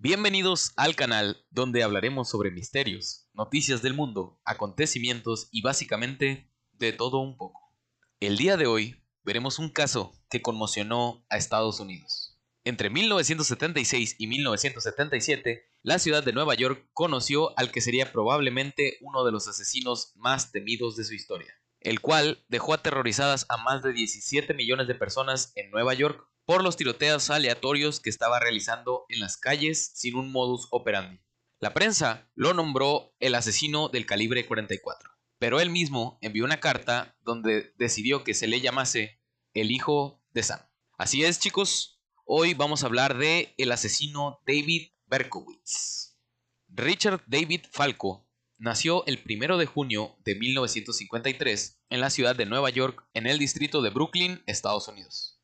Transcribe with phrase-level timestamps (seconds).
[0.00, 7.18] Bienvenidos al canal donde hablaremos sobre misterios, noticias del mundo, acontecimientos y básicamente de todo
[7.18, 7.74] un poco.
[8.20, 12.38] El día de hoy veremos un caso que conmocionó a Estados Unidos.
[12.62, 19.24] Entre 1976 y 1977, la ciudad de Nueva York conoció al que sería probablemente uno
[19.24, 23.92] de los asesinos más temidos de su historia, el cual dejó aterrorizadas a más de
[23.92, 29.20] 17 millones de personas en Nueva York por los tiroteos aleatorios que estaba realizando en
[29.20, 31.20] las calles sin un modus operandi.
[31.60, 37.18] La prensa lo nombró el asesino del calibre 44, pero él mismo envió una carta
[37.20, 39.20] donde decidió que se le llamase
[39.52, 40.60] el hijo de Sam.
[40.96, 46.16] Así es, chicos, hoy vamos a hablar de el asesino David Berkowitz.
[46.68, 48.26] Richard David Falco
[48.56, 53.38] nació el 1 de junio de 1953 en la ciudad de Nueva York, en el
[53.38, 55.37] distrito de Brooklyn, Estados Unidos.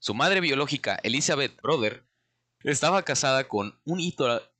[0.00, 2.06] Su madre biológica, Elizabeth Brother,
[2.62, 4.00] estaba casada con un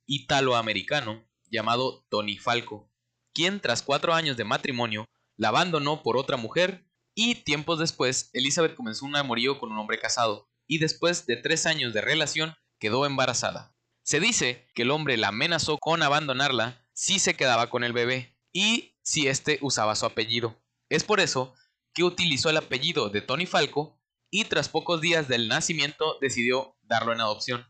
[0.05, 2.91] italoamericano llamado Tony Falco,
[3.33, 5.05] quien tras cuatro años de matrimonio
[5.37, 9.97] la abandonó por otra mujer y tiempos después Elizabeth comenzó un amorío con un hombre
[9.97, 13.73] casado y después de tres años de relación quedó embarazada.
[14.03, 18.37] Se dice que el hombre la amenazó con abandonarla si se quedaba con el bebé
[18.51, 20.61] y si éste usaba su apellido.
[20.89, 21.53] Es por eso
[21.93, 23.98] que utilizó el apellido de Tony Falco
[24.29, 27.65] y tras pocos días del nacimiento decidió darlo en adopción.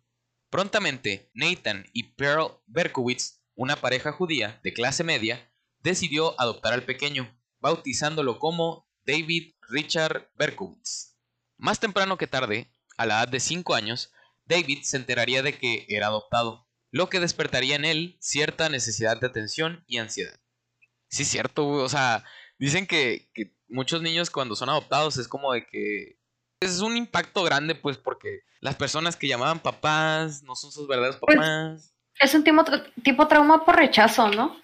[0.50, 5.52] Prontamente, Nathan y Pearl Berkowitz, una pareja judía de clase media,
[5.82, 11.18] decidió adoptar al pequeño, bautizándolo como David Richard Berkowitz.
[11.58, 14.12] Más temprano que tarde, a la edad de 5 años,
[14.46, 19.28] David se enteraría de que era adoptado, lo que despertaría en él cierta necesidad de
[19.28, 20.40] atención y ansiedad.
[21.08, 22.26] Sí, cierto, o sea,
[22.58, 26.19] dicen que, que muchos niños cuando son adoptados es como de que
[26.60, 31.18] es un impacto grande, pues, porque las personas que llamaban papás no son sus verdaderos
[31.18, 31.94] pues, papás.
[32.20, 32.64] es un tipo,
[33.04, 34.58] tipo trauma por rechazo, ¿no?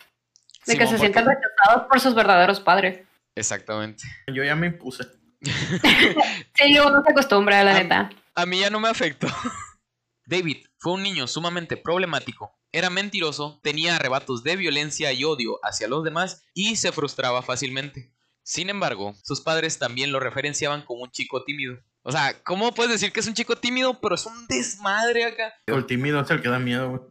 [0.66, 3.06] De que se sientan rechazados por sus verdaderos padres.
[3.36, 4.04] Exactamente.
[4.34, 5.04] Yo ya me impuse.
[5.42, 8.10] sí, uno se acostumbra, la neta.
[8.34, 9.28] A mí ya no me afectó.
[10.26, 12.58] David fue un niño sumamente problemático.
[12.72, 18.15] Era mentiroso, tenía arrebatos de violencia y odio hacia los demás y se frustraba fácilmente.
[18.46, 21.80] Sin embargo, sus padres también lo referenciaban como un chico tímido.
[22.04, 25.52] O sea, ¿cómo puedes decir que es un chico tímido, pero es un desmadre acá?
[25.66, 27.02] El tímido es el que da miedo, güey.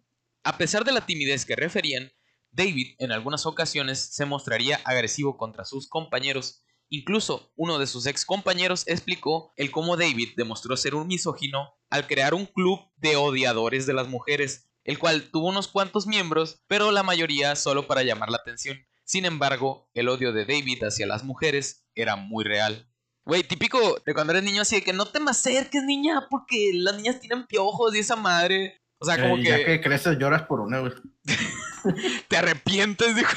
[0.44, 2.12] A pesar de la timidez que referían,
[2.52, 6.62] David en algunas ocasiones se mostraría agresivo contra sus compañeros.
[6.88, 12.06] Incluso uno de sus ex compañeros explicó el cómo David demostró ser un misógino al
[12.06, 16.92] crear un club de odiadores de las mujeres, el cual tuvo unos cuantos miembros, pero
[16.92, 18.78] la mayoría solo para llamar la atención.
[19.04, 22.88] Sin embargo, el odio de David hacia las mujeres era muy real.
[23.26, 26.72] Güey, típico de cuando eres niño así de que no te me acerques, niña, porque
[26.74, 28.82] las niñas tienen piojos y esa madre.
[28.98, 29.48] O sea, como eh, que.
[29.48, 30.92] Ya que creces lloras por una, güey.
[32.28, 33.32] te arrepientes, dijo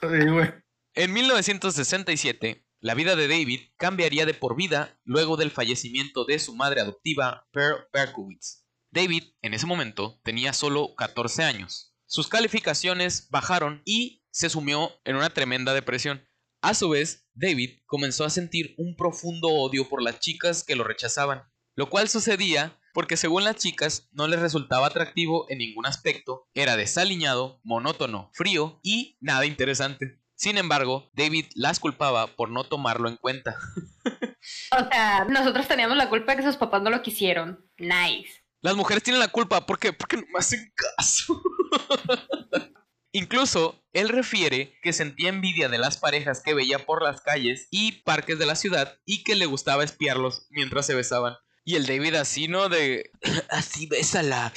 [0.00, 0.52] Sí, güey.
[0.94, 6.54] En 1967, la vida de David cambiaría de por vida luego del fallecimiento de su
[6.54, 8.66] madre adoptiva, Pearl Berkowitz.
[8.90, 11.94] David, en ese momento, tenía solo 14 años.
[12.06, 16.22] Sus calificaciones bajaron y se sumió en una tremenda depresión.
[16.60, 20.84] A su vez, David comenzó a sentir un profundo odio por las chicas que lo
[20.84, 26.48] rechazaban, lo cual sucedía porque según las chicas no les resultaba atractivo en ningún aspecto,
[26.52, 30.20] era desaliñado, monótono, frío y nada interesante.
[30.34, 33.56] Sin embargo, David las culpaba por no tomarlo en cuenta.
[34.78, 37.66] o sea, nosotros teníamos la culpa de que sus papás no lo quisieron.
[37.78, 38.44] Nice.
[38.60, 39.94] Las mujeres tienen la culpa, ¿por qué?
[39.94, 41.42] Porque no me hacen caso.
[43.16, 48.02] Incluso, él refiere que sentía envidia de las parejas que veía por las calles y
[48.02, 51.34] parques de la ciudad y que le gustaba espiarlos mientras se besaban.
[51.64, 52.68] Y el David así, ¿no?
[52.68, 53.10] De...
[53.48, 54.52] así bésala.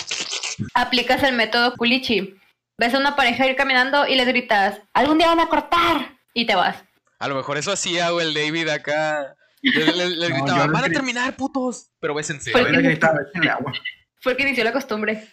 [0.74, 2.36] Aplicas el método Culichi.
[2.78, 6.18] Ves a una pareja ir caminando y le gritas, algún día van a cortar.
[6.34, 6.84] Y te vas.
[7.18, 9.38] A lo mejor eso hacía, o el David acá.
[9.62, 11.92] Le, gritaba, van a terminar, putos.
[12.02, 12.52] Pero bésense.
[12.52, 15.30] Fue el que inició la costumbre.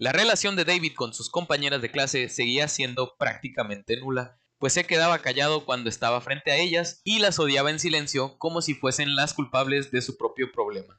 [0.00, 4.86] La relación de David con sus compañeras de clase seguía siendo prácticamente nula, pues se
[4.86, 9.14] quedaba callado cuando estaba frente a ellas y las odiaba en silencio como si fuesen
[9.14, 10.98] las culpables de su propio problema.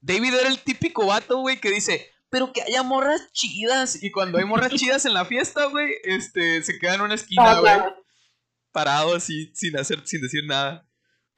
[0.00, 4.02] David era el típico vato, güey, que dice, pero que haya morras chidas.
[4.02, 7.60] Y cuando hay morras chidas en la fiesta, güey, este, se queda en una esquina,
[7.60, 7.74] güey,
[8.72, 10.88] parado así, sin hacer, sin decir nada.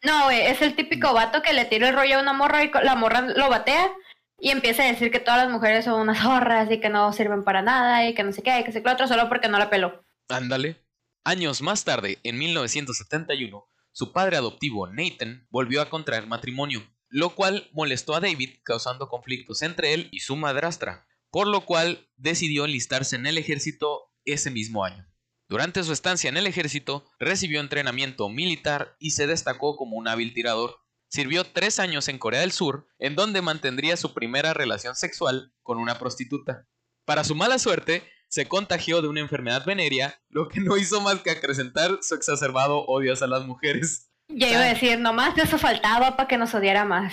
[0.04, 2.70] No, güey, es el típico vato que le tira el rollo a una morra y
[2.84, 3.92] la morra lo batea
[4.40, 7.44] y empieza a decir que todas las mujeres son unas zorras y que no sirven
[7.44, 9.70] para nada y que no sé qué, y que se otro solo porque no la
[9.70, 10.04] peló.
[10.28, 10.76] Ándale.
[11.24, 17.68] Años más tarde, en 1971, su padre adoptivo Nathan volvió a contraer matrimonio, lo cual
[17.72, 23.16] molestó a David causando conflictos entre él y su madrastra, por lo cual decidió enlistarse
[23.16, 25.06] en el ejército ese mismo año.
[25.48, 30.32] Durante su estancia en el ejército, recibió entrenamiento militar y se destacó como un hábil
[30.32, 30.79] tirador.
[31.10, 35.78] Sirvió tres años en Corea del Sur, en donde mantendría su primera relación sexual con
[35.78, 36.68] una prostituta.
[37.04, 41.18] Para su mala suerte, se contagió de una enfermedad venérea, lo que no hizo más
[41.18, 44.12] que acrecentar su exacerbado odio hacia las mujeres.
[44.28, 47.12] Ya iba a decir, nomás de eso faltaba para que nos odiara más.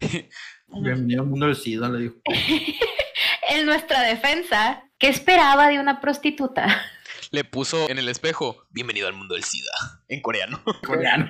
[0.68, 2.16] Bienvenido al mundo del SIDA, le dijo.
[3.50, 6.82] En nuestra defensa, ¿qué esperaba de una prostituta?
[7.30, 10.62] Le puso en el espejo, bienvenido al mundo del SIDA, en coreano.
[10.84, 11.28] Coreano.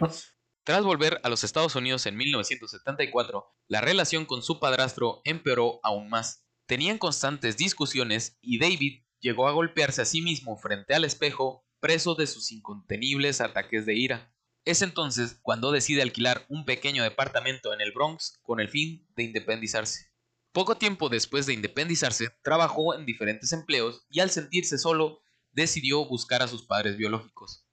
[0.64, 6.08] Tras volver a los Estados Unidos en 1974, la relación con su padrastro empeoró aún
[6.08, 6.46] más.
[6.64, 12.14] Tenían constantes discusiones y David llegó a golpearse a sí mismo frente al espejo, preso
[12.14, 14.34] de sus incontenibles ataques de ira.
[14.64, 19.24] Es entonces cuando decide alquilar un pequeño departamento en el Bronx con el fin de
[19.24, 20.10] independizarse.
[20.52, 25.20] Poco tiempo después de independizarse, trabajó en diferentes empleos y al sentirse solo,
[25.52, 27.63] decidió buscar a sus padres biológicos.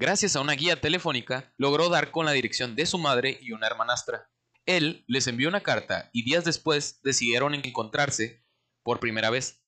[0.00, 3.66] Gracias a una guía telefónica, logró dar con la dirección de su madre y una
[3.66, 4.30] hermanastra.
[4.64, 8.46] Él les envió una carta y días después decidieron encontrarse
[8.84, 9.60] por primera vez.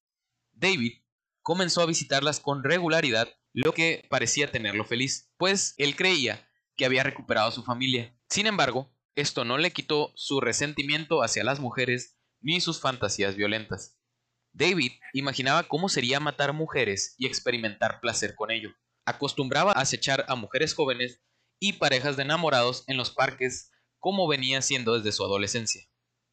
[0.52, 1.02] David
[1.42, 7.02] comenzó a visitarlas con regularidad, lo que parecía tenerlo feliz, pues él creía que había
[7.02, 8.16] recuperado a su familia.
[8.28, 13.98] Sin embargo, esto no le quitó su resentimiento hacia las mujeres ni sus fantasías violentas.
[14.52, 18.70] David imaginaba cómo sería matar mujeres y experimentar placer con ello.
[19.10, 21.20] Acostumbraba a acechar a mujeres jóvenes
[21.58, 25.82] y parejas de enamorados en los parques como venía haciendo desde su adolescencia.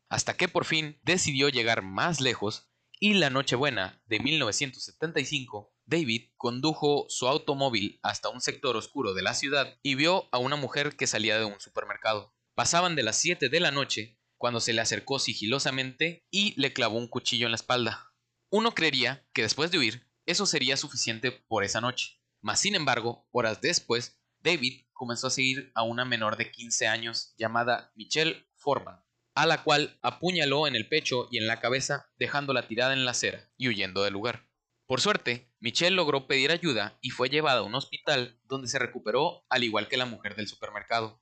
[0.09, 2.69] Hasta que por fin decidió llegar más lejos
[3.00, 9.33] y la Nochebuena de 1975, David condujo su automóvil hasta un sector oscuro de la
[9.33, 12.33] ciudad y vio a una mujer que salía de un supermercado.
[12.56, 16.97] Pasaban de las 7 de la noche cuando se le acercó sigilosamente y le clavó
[16.97, 18.13] un cuchillo en la espalda.
[18.50, 22.17] Uno creería que después de huir, eso sería suficiente por esa noche.
[22.42, 27.34] Mas sin embargo, horas después, David comenzó a seguir a una menor de 15 años
[27.38, 29.04] llamada Michelle Foreman,
[29.36, 33.12] a la cual apuñaló en el pecho y en la cabeza, dejándola tirada en la
[33.12, 34.48] acera y huyendo del lugar.
[34.86, 39.45] Por suerte, Michelle logró pedir ayuda y fue llevada a un hospital donde se recuperó
[39.50, 41.22] al igual que la mujer del supermercado.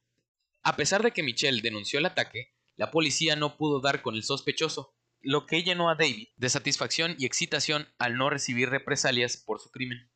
[0.62, 4.24] A pesar de que Michelle denunció el ataque, la policía no pudo dar con el
[4.24, 9.60] sospechoso, lo que llenó a David de satisfacción y excitación al no recibir represalias por
[9.60, 10.12] su crimen.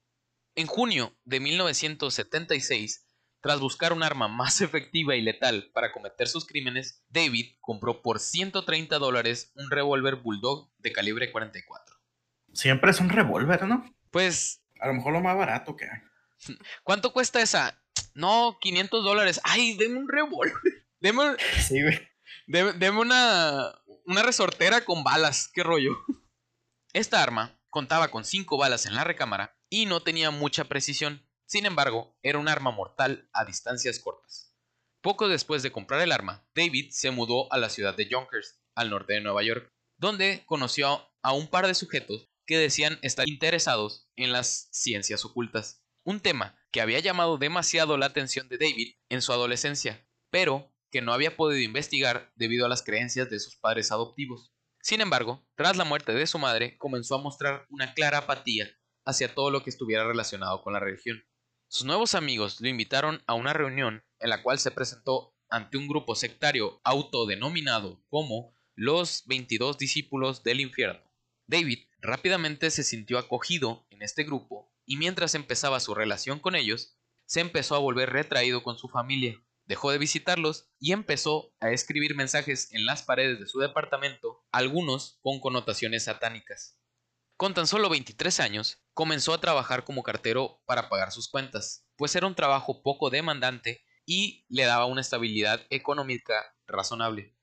[0.60, 3.08] En junio de 1976,
[3.40, 8.20] tras buscar un arma más efectiva y letal para cometer sus crímenes, David compró por
[8.20, 11.96] 130 dólares un revólver Bulldog de calibre 44.
[12.52, 13.86] Siempre es un revólver, ¿no?
[14.12, 16.02] Pues, A lo mejor lo más barato que hay.
[16.84, 17.82] ¿cuánto cuesta esa?
[18.14, 19.40] No, 500 dólares.
[19.46, 20.58] Ay, deme un revólver.
[21.00, 21.98] Deme, Sí, güey.
[22.48, 23.74] deme, deme una,
[24.04, 25.48] una resortera con balas.
[25.54, 25.96] ¿Qué rollo?
[26.92, 31.26] Esta arma contaba con 5 balas en la recámara y no tenía mucha precisión.
[31.46, 34.56] Sin embargo, era un arma mortal a distancias cortas.
[35.02, 38.90] Poco después de comprar el arma, David se mudó a la ciudad de Yonkers, al
[38.90, 44.10] norte de Nueva York, donde conoció a un par de sujetos que decían estar interesados
[44.16, 49.22] en las ciencias ocultas, un tema que había llamado demasiado la atención de David en
[49.22, 53.92] su adolescencia, pero que no había podido investigar debido a las creencias de sus padres
[53.92, 54.52] adoptivos.
[54.82, 58.70] Sin embargo, tras la muerte de su madre, comenzó a mostrar una clara apatía
[59.10, 61.24] hacia todo lo que estuviera relacionado con la religión.
[61.68, 65.88] Sus nuevos amigos lo invitaron a una reunión en la cual se presentó ante un
[65.88, 71.04] grupo sectario autodenominado como los 22 discípulos del infierno.
[71.48, 76.98] David rápidamente se sintió acogido en este grupo y mientras empezaba su relación con ellos,
[77.26, 82.16] se empezó a volver retraído con su familia, dejó de visitarlos y empezó a escribir
[82.16, 86.79] mensajes en las paredes de su departamento, algunos con connotaciones satánicas.
[87.40, 92.14] Con tan solo 23 años, comenzó a trabajar como cartero para pagar sus cuentas, pues
[92.18, 97.38] era un trabajo poco demandante y le daba una estabilidad económica razonable.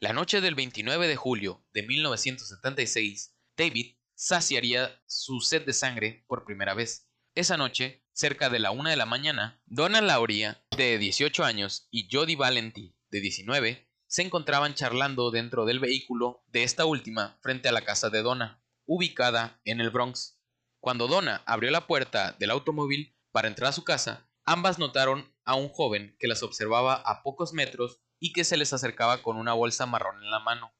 [0.00, 6.44] La noche del 29 de julio de 1976, David saciaría su sed de sangre por
[6.44, 7.08] primera vez.
[7.36, 12.08] Esa noche, cerca de la una de la mañana, Donna Lauria, de 18 años, y
[12.10, 17.72] Jody Valenti, de 19, se encontraban charlando dentro del vehículo de esta última frente a
[17.72, 20.40] la casa de Donna, ubicada en el Bronx.
[20.80, 25.54] Cuando Donna abrió la puerta del automóvil para entrar a su casa, ambas notaron a
[25.54, 29.52] un joven que las observaba a pocos metros y que se les acercaba con una
[29.52, 30.72] bolsa marrón en la mano.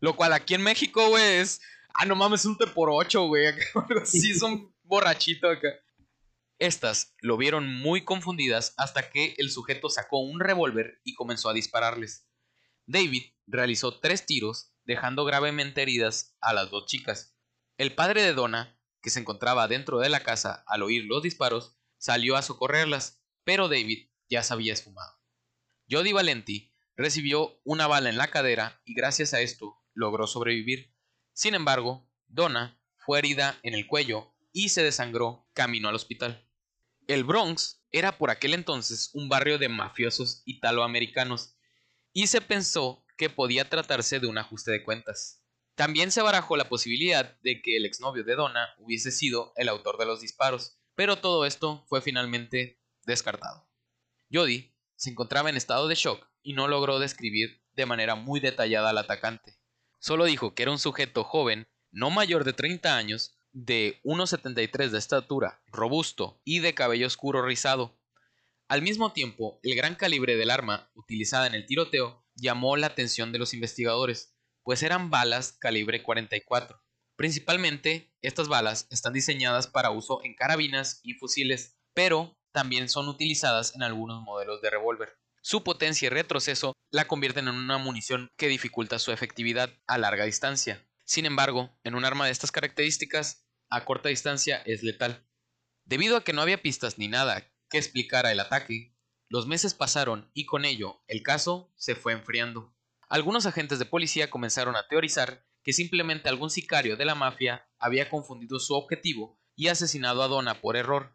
[0.00, 1.60] Lo cual aquí en México, güey, es...
[1.92, 3.46] Ah, no mames, un té por ocho, güey.
[4.02, 4.42] así, es
[4.82, 5.68] borrachito acá.
[6.58, 11.54] Estas lo vieron muy confundidas hasta que el sujeto sacó un revólver y comenzó a
[11.54, 12.28] dispararles.
[12.86, 17.29] David realizó tres tiros, dejando gravemente heridas a las dos chicas.
[17.80, 21.78] El padre de Donna, que se encontraba dentro de la casa al oír los disparos,
[21.96, 25.18] salió a socorrerlas, pero David ya se había esfumado.
[25.90, 30.92] Jody Valenti recibió una bala en la cadera y gracias a esto logró sobrevivir.
[31.32, 36.46] Sin embargo, Donna fue herida en el cuello y se desangró camino al hospital.
[37.06, 41.56] El Bronx era por aquel entonces un barrio de mafiosos italoamericanos
[42.12, 45.39] y se pensó que podía tratarse de un ajuste de cuentas.
[45.80, 49.96] También se barajó la posibilidad de que el exnovio de Donna hubiese sido el autor
[49.96, 53.66] de los disparos, pero todo esto fue finalmente descartado.
[54.30, 58.90] Jody se encontraba en estado de shock y no logró describir de manera muy detallada
[58.90, 59.58] al atacante.
[59.98, 64.98] Solo dijo que era un sujeto joven, no mayor de 30 años, de 1,73 de
[64.98, 67.98] estatura, robusto y de cabello oscuro rizado.
[68.68, 73.32] Al mismo tiempo, el gran calibre del arma utilizada en el tiroteo llamó la atención
[73.32, 76.82] de los investigadores, pues eran balas calibre 44.
[77.16, 83.74] Principalmente, estas balas están diseñadas para uso en carabinas y fusiles, pero también son utilizadas
[83.74, 85.16] en algunos modelos de revólver.
[85.42, 90.24] Su potencia y retroceso la convierten en una munición que dificulta su efectividad a larga
[90.24, 90.86] distancia.
[91.04, 95.26] Sin embargo, en un arma de estas características, a corta distancia es letal.
[95.84, 98.94] Debido a que no había pistas ni nada que explicara el ataque,
[99.28, 102.74] los meses pasaron y con ello el caso se fue enfriando.
[103.10, 108.08] Algunos agentes de policía comenzaron a teorizar que simplemente algún sicario de la mafia había
[108.08, 111.14] confundido su objetivo y asesinado a Donna por error.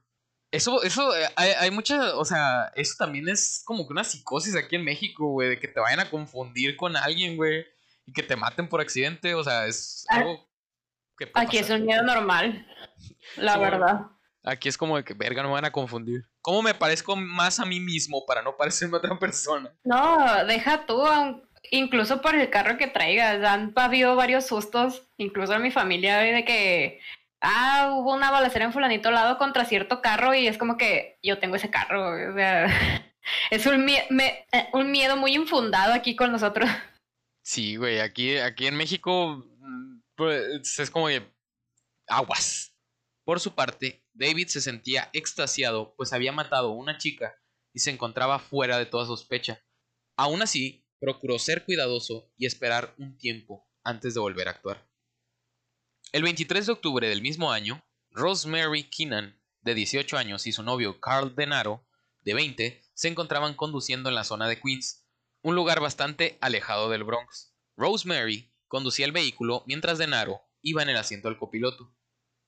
[0.52, 4.56] Eso, eso, eh, hay, hay mucha, o sea, eso también es como que una psicosis
[4.56, 7.66] aquí en México, güey, de que te vayan a confundir con alguien, güey
[8.06, 10.48] y que te maten por accidente, o sea, es ah, algo
[11.18, 12.66] que Aquí es un miedo normal,
[13.38, 14.02] la verdad.
[14.44, 16.30] Aquí es como de que, verga, no me van a confundir.
[16.42, 19.74] ¿Cómo me parezco más a mí mismo para no parecerme a otra persona?
[19.84, 21.04] No, deja tú,
[21.72, 23.44] incluso por el carro que traigas.
[23.44, 27.00] Han habido varios sustos, incluso en mi familia, de que,
[27.42, 31.40] ah, hubo una balacera en fulanito lado contra cierto carro y es como que yo
[31.40, 32.32] tengo ese carro.
[32.32, 32.68] O sea,
[33.52, 33.86] es un,
[34.92, 36.70] miedo muy infundado aquí con nosotros.
[37.44, 41.32] Sí, güey, aquí, aquí en México mm, pues, es como de
[42.08, 42.74] aguas.
[43.24, 47.36] Por su parte, David se sentía extasiado, pues había matado a una chica
[47.74, 49.62] y se encontraba fuera de toda sospecha.
[50.18, 54.88] Aún así, procuró ser cuidadoso y esperar un tiempo antes de volver a actuar.
[56.12, 61.00] El 23 de octubre del mismo año, Rosemary Keenan, de 18 años, y su novio
[61.00, 61.86] Carl Denaro,
[62.24, 65.06] de 20, se encontraban conduciendo en la zona de Queens
[65.42, 67.54] un lugar bastante alejado del Bronx.
[67.76, 71.94] Rosemary conducía el vehículo mientras Denaro iba en el asiento del copiloto.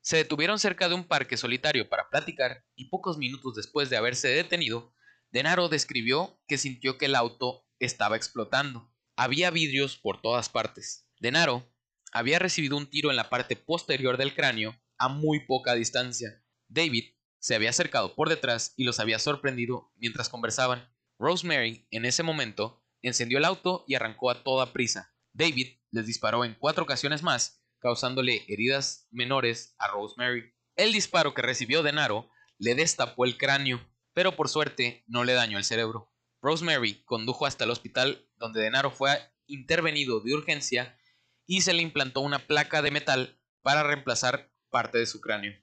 [0.01, 4.30] Se detuvieron cerca de un parque solitario para platicar y pocos minutos después de haberse
[4.30, 4.94] detenido,
[5.30, 8.91] Denaro describió que sintió que el auto estaba explotando.
[9.15, 11.10] Había vidrios por todas partes.
[11.19, 11.67] Denaro
[12.12, 16.43] había recibido un tiro en la parte posterior del cráneo a muy poca distancia.
[16.67, 20.88] David se había acercado por detrás y los había sorprendido mientras conversaban.
[21.19, 25.15] Rosemary, en ese momento, encendió el auto y arrancó a toda prisa.
[25.34, 30.53] David les disparó en cuatro ocasiones más, causándole heridas menores a Rosemary.
[30.75, 33.79] El disparo que recibió de Naro le destapó el cráneo,
[34.13, 36.12] pero por suerte no le dañó el cerebro.
[36.41, 40.98] Rosemary condujo hasta el hospital donde Denaro fue intervenido de urgencia
[41.46, 45.53] y se le implantó una placa de metal para reemplazar parte de su cráneo.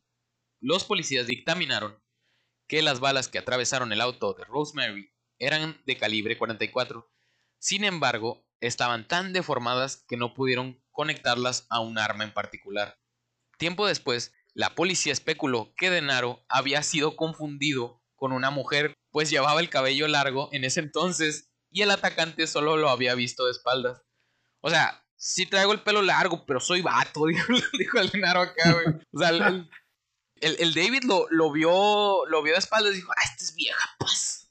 [0.61, 2.03] Los policías dictaminaron
[2.67, 7.15] que las balas que atravesaron el auto de Rosemary eran de calibre 44
[7.65, 13.01] sin embargo, estaban tan deformadas que no pudieron conectarlas a un arma en particular.
[13.57, 19.61] Tiempo después, la policía especuló que Denaro había sido confundido con una mujer, pues llevaba
[19.61, 24.03] el cabello largo en ese entonces y el atacante solo lo había visto de espaldas.
[24.61, 27.27] O sea, sí traigo el pelo largo, pero soy vato,
[27.79, 28.87] dijo, el Denaro acá, güey.
[29.13, 29.29] O sea,
[30.41, 33.89] el, David lo, lo, vio, lo vio de espaldas y dijo, ah, este es vieja,
[34.01, 34.51] pues.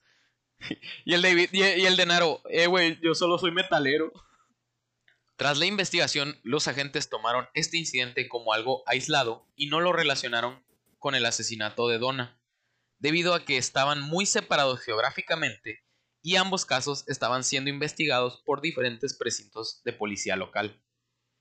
[1.03, 4.13] y el David y, el Denaro, eh, güey, yo solo soy metalero.
[5.35, 10.63] Tras la investigación, los agentes tomaron este incidente como algo aislado y no lo relacionaron
[10.99, 12.39] con el asesinato de Donna,
[13.03, 15.83] debido a que estaban muy separados geográficamente
[16.21, 20.81] y ambos casos estaban siendo investigados por diferentes precintos de policía local.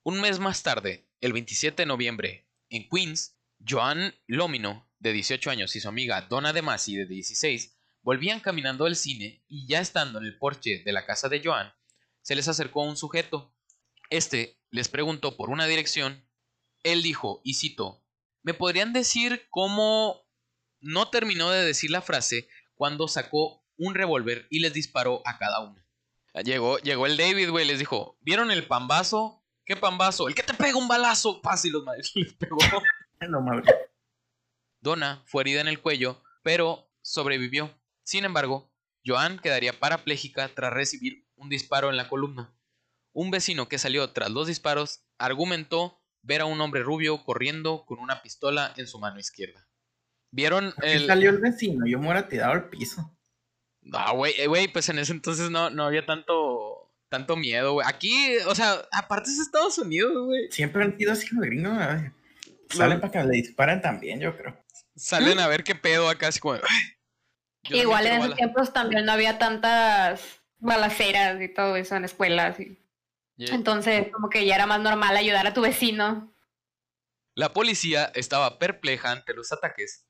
[0.02, 5.76] Un mes más tarde, el 27 de noviembre, en Queens, Joan Lomino, de 18 años,
[5.76, 10.25] y su amiga Donna DeMasi, de 16, Volvían caminando del cine y ya estando en
[10.25, 11.73] el porche de la casa de Joan,
[12.21, 13.54] se les acercó un sujeto.
[14.11, 16.26] Este les preguntó por una dirección.
[16.83, 18.04] Él dijo, y citó,
[18.42, 20.22] ¿me podrían decir cómo
[20.83, 25.61] no terminó de decir la frase cuando sacó un revólver y les disparó a cada
[25.61, 25.83] uno?
[26.45, 30.29] Llegó, llegó el David, güey, les dijo, ¿vieron el pambazo ¿Qué pambazo?
[30.29, 31.41] El que te pega un balazo.
[31.41, 32.59] Paz y los madres les pegó.
[33.29, 33.73] No, madre.
[34.81, 37.73] Donna fue herida en el cuello, pero sobrevivió.
[38.03, 38.75] Sin embargo,
[39.07, 42.53] Joan quedaría parapléjica tras recibir un disparo en la columna.
[43.12, 48.01] Un vecino que salió tras los disparos argumentó ver a un hombre rubio corriendo con
[48.01, 49.69] una pistola en su mano izquierda.
[50.33, 51.07] ¿Vieron el...?
[51.07, 53.15] salió el vecino, yo me hubiera tirado al piso.
[53.83, 57.87] No, güey, eh, güey, pues en ese entonces no, no había tanto, tanto miedo, güey.
[57.89, 60.51] Aquí, o sea, aparte es Estados Unidos, güey.
[60.51, 62.11] Siempre han sido así los gringos, ay.
[62.71, 64.57] Salen para que le disparen también, yo creo.
[64.97, 66.55] Salen a ver qué pedo acá, así como...
[66.55, 66.79] de, "Ay,
[67.65, 68.37] yo también Igual en esos bala".
[68.37, 70.23] tiempos también no había tantas
[70.59, 72.59] balaceras y todo eso en escuelas.
[72.61, 72.79] y-
[73.37, 73.55] Yeah.
[73.55, 76.33] Entonces, como que ya era más normal ayudar a tu vecino.
[77.35, 80.05] La policía estaba perpleja ante los ataques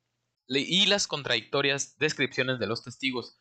[0.49, 3.39] y las contradictorias descripciones de los testigos,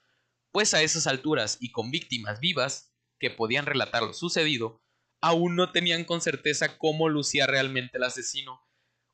[0.51, 4.81] pues a esas alturas y con víctimas vivas que podían relatar lo sucedido,
[5.21, 8.67] aún no tenían con certeza cómo lucía realmente el asesino.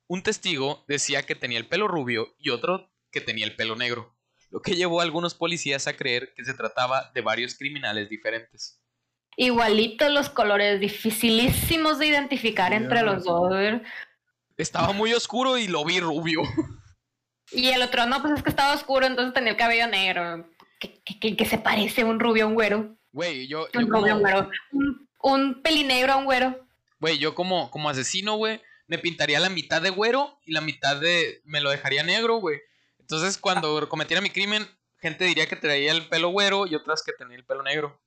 [0.06, 4.16] Un testigo decía que tenía el pelo rubio y otro que tenía el pelo negro,
[4.50, 8.80] lo que llevó a algunos policías a creer que se trataba de varios criminales diferentes.
[9.36, 13.52] Igualitos los colores, dificilísimos de identificar entre los dos.
[14.56, 16.42] Estaba muy oscuro y lo vi rubio.
[17.52, 20.46] Y el otro, no, pues es que estaba oscuro, entonces tenía el cabello negro.
[20.78, 22.96] Que- que se parece un rubio a un güero.
[23.12, 24.50] Güey, yo, yo Un rubio a un güero.
[24.72, 26.64] Un, un pelinegro a un güero.
[27.00, 30.96] Güey, yo como, como asesino, güey, me pintaría la mitad de güero y la mitad
[31.00, 31.40] de...
[31.44, 32.60] me lo dejaría negro, güey.
[33.00, 34.66] Entonces, cuando cometiera mi crimen,
[35.00, 38.00] gente diría que traía el pelo güero y otras que tenía el pelo negro.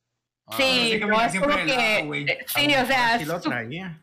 [0.52, 2.00] Ah, Sí, que no es como lado, que.
[2.00, 4.02] eh, Sí, lo o sea, así lo traía.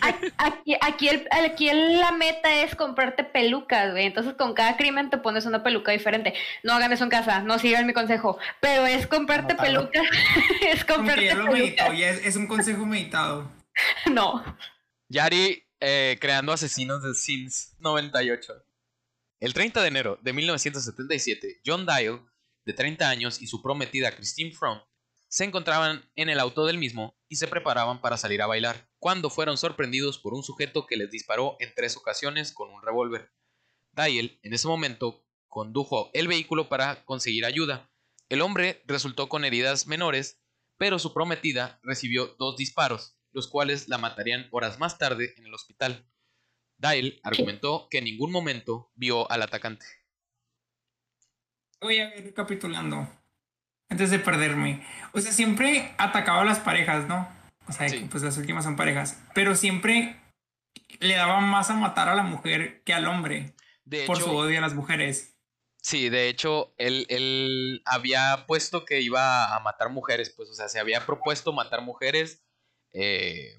[0.00, 4.06] aquí, aquí, aquí el, aquí el- la meta es comprarte pelucas, güey.
[4.06, 6.34] Entonces, con cada crimen te pones una peluca diferente.
[6.62, 8.38] No hagan eso en casa, no sigan mi consejo.
[8.60, 10.02] Pero es comprarte pelucas.
[10.66, 11.98] es Como que comprarte ya lo meditó, pelucas.
[11.98, 13.50] ya es, es un consejo meditado.
[14.12, 14.42] No.
[15.08, 18.52] Yari eh, creando asesinos de Sims 98.
[19.40, 22.22] El 30 de enero de 1977, John Dial,
[22.64, 24.78] de 30 años, y su prometida Christine Fromm
[25.34, 29.30] se encontraban en el auto del mismo y se preparaban para salir a bailar, cuando
[29.30, 33.32] fueron sorprendidos por un sujeto que les disparó en tres ocasiones con un revólver.
[33.90, 37.90] Dial, en ese momento, condujo el vehículo para conseguir ayuda.
[38.28, 40.40] El hombre resultó con heridas menores,
[40.76, 45.54] pero su prometida recibió dos disparos, los cuales la matarían horas más tarde en el
[45.54, 46.08] hospital.
[46.78, 49.84] Dial argumentó que en ningún momento vio al atacante.
[51.80, 53.23] Voy a ver, recapitulando.
[53.88, 54.84] Antes de perderme.
[55.12, 57.28] O sea, siempre atacaba a las parejas, ¿no?
[57.66, 58.00] O sea, Sí.
[58.00, 59.22] que, pues las últimas son parejas.
[59.34, 60.20] Pero siempre
[61.00, 63.54] le daba más a matar a la mujer que al hombre.
[63.84, 65.36] De por su odio a las mujeres.
[65.82, 70.68] sí, de hecho, él, él había puesto que iba a matar mujeres, pues, o sea,
[70.70, 72.42] se había propuesto matar mujeres.
[72.94, 73.58] eh,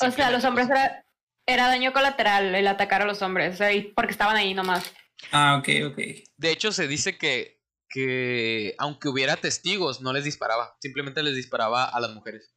[0.00, 1.04] O sea, los hombres era,
[1.46, 3.54] era daño colateral el atacar a los hombres.
[3.54, 4.90] O sea, porque estaban ahí nomás.
[5.32, 5.98] Ah, ok, ok.
[6.38, 7.60] De hecho, se dice que,
[7.94, 10.76] que aunque hubiera testigos, no les disparaba.
[10.80, 12.52] Simplemente les disparaba a las mujeres.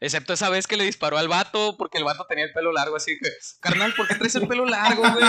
[0.00, 2.96] Excepto esa vez que le disparó al vato, porque el vato tenía el pelo largo,
[2.96, 3.30] así que,
[3.60, 5.24] carnal, ¿por qué traes el pelo largo, güey?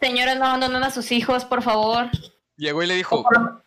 [0.00, 2.10] Señores, no abandonen a sus hijos, por favor.
[2.56, 3.62] Llegó y le dijo, por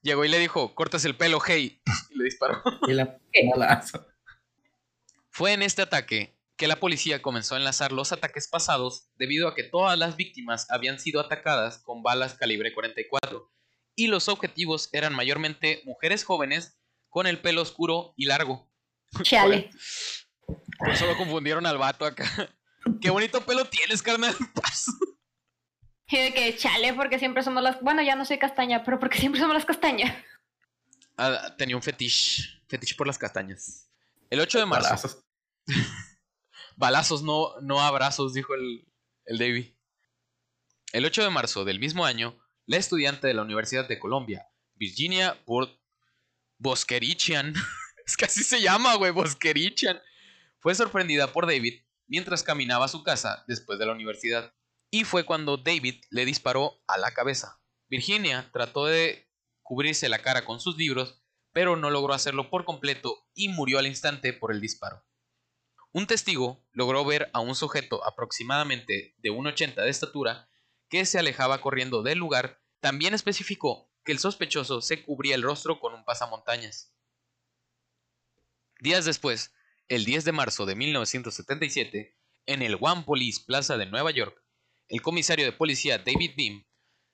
[0.00, 2.62] llegó y le dijo, cortas el pelo, hey, y le disparó.
[2.88, 3.18] Y la.
[5.28, 9.54] Fue en este ataque que la policía comenzó a enlazar los ataques pasados debido a
[9.54, 13.50] que todas las víctimas habían sido atacadas con balas calibre 44
[13.94, 18.70] y los objetivos eran mayormente mujeres jóvenes con el pelo oscuro y largo.
[19.22, 19.70] Chale.
[20.78, 22.24] Por eso lo confundieron al vato acá.
[23.00, 24.34] Qué bonito pelo tienes, carnal.
[26.08, 27.80] Y de que chale, porque siempre somos las.
[27.80, 30.14] Bueno, ya no soy castaña, pero porque siempre somos las castañas.
[31.16, 33.88] Ah, tenía un fetiche, fetiche por las castañas.
[34.28, 35.24] El 8 de marzo.
[36.76, 37.22] Balazos.
[37.22, 38.86] No, no abrazos, dijo el,
[39.26, 39.76] el Davy.
[40.92, 45.40] El 8 de marzo del mismo año, la estudiante de la Universidad de Colombia, Virginia
[45.46, 45.70] Bor
[46.58, 47.54] Boskerichian,
[48.06, 50.00] es que así se llama, güey, Boskerichian,
[50.60, 54.54] fue sorprendida por David mientras caminaba a su casa después de la universidad.
[54.90, 57.60] Y fue cuando David le disparó a la cabeza.
[57.88, 59.30] Virginia trató de
[59.62, 63.86] cubrirse la cara con sus libros, pero no logró hacerlo por completo y murió al
[63.86, 65.02] instante por el disparo.
[65.92, 70.48] Un testigo logró ver a un sujeto aproximadamente de 1,80 de estatura
[70.88, 72.62] que se alejaba corriendo del lugar.
[72.80, 76.94] También especificó que el sospechoso se cubría el rostro con un pasamontañas.
[78.80, 79.52] Días después,
[79.88, 84.42] el 10 de marzo de 1977, en el One Police Plaza de Nueva York,
[84.88, 86.66] el comisario de policía David Beam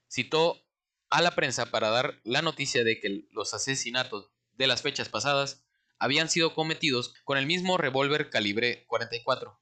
[0.09, 0.65] citó
[1.09, 5.63] a la prensa para dar la noticia de que los asesinatos de las fechas pasadas
[5.99, 9.59] habían sido cometidos con el mismo revólver calibre 44.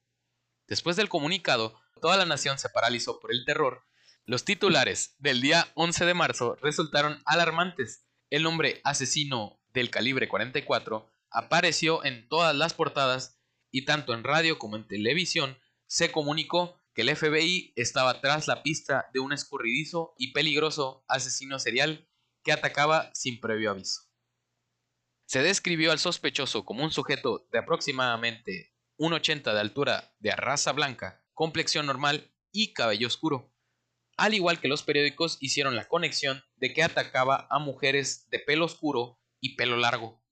[0.67, 3.84] Después del comunicado, toda la nación se paralizó por el terror.
[4.26, 8.06] Los titulares del día 11 de marzo resultaron alarmantes.
[8.30, 13.39] El nombre asesino del calibre 44 apareció en todas las portadas
[13.71, 18.63] y tanto en radio como en televisión se comunicó que el FBI estaba tras la
[18.63, 22.10] pista de un escurridizo y peligroso asesino serial
[22.43, 24.07] que atacaba sin previo aviso.
[25.27, 31.21] Se describió al sospechoso como un sujeto de aproximadamente 1,80 de altura de raza blanca,
[31.33, 33.53] complexión normal y cabello oscuro.
[34.15, 38.63] Al igual que los periódicos hicieron la conexión de que atacaba a mujeres de pelo
[38.63, 40.23] oscuro y pelo largo.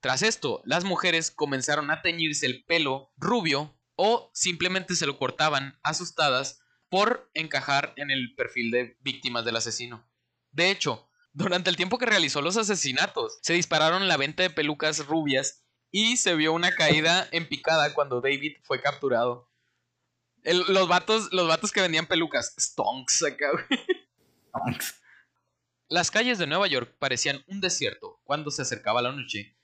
[0.00, 5.80] Tras esto, las mujeres comenzaron a teñirse el pelo rubio o simplemente se lo cortaban
[5.82, 10.06] asustadas por encajar en el perfil de víctimas del asesino.
[10.50, 11.05] De hecho,
[11.36, 16.16] durante el tiempo que realizó los asesinatos, se dispararon la venta de pelucas rubias y
[16.16, 19.50] se vio una caída en picada cuando David fue capturado.
[20.44, 23.50] los, vatos, los vatos que vendían pelucas, stonks acá,
[25.88, 29.58] Las calles de Nueva York parecían un desierto cuando se acercaba la noche,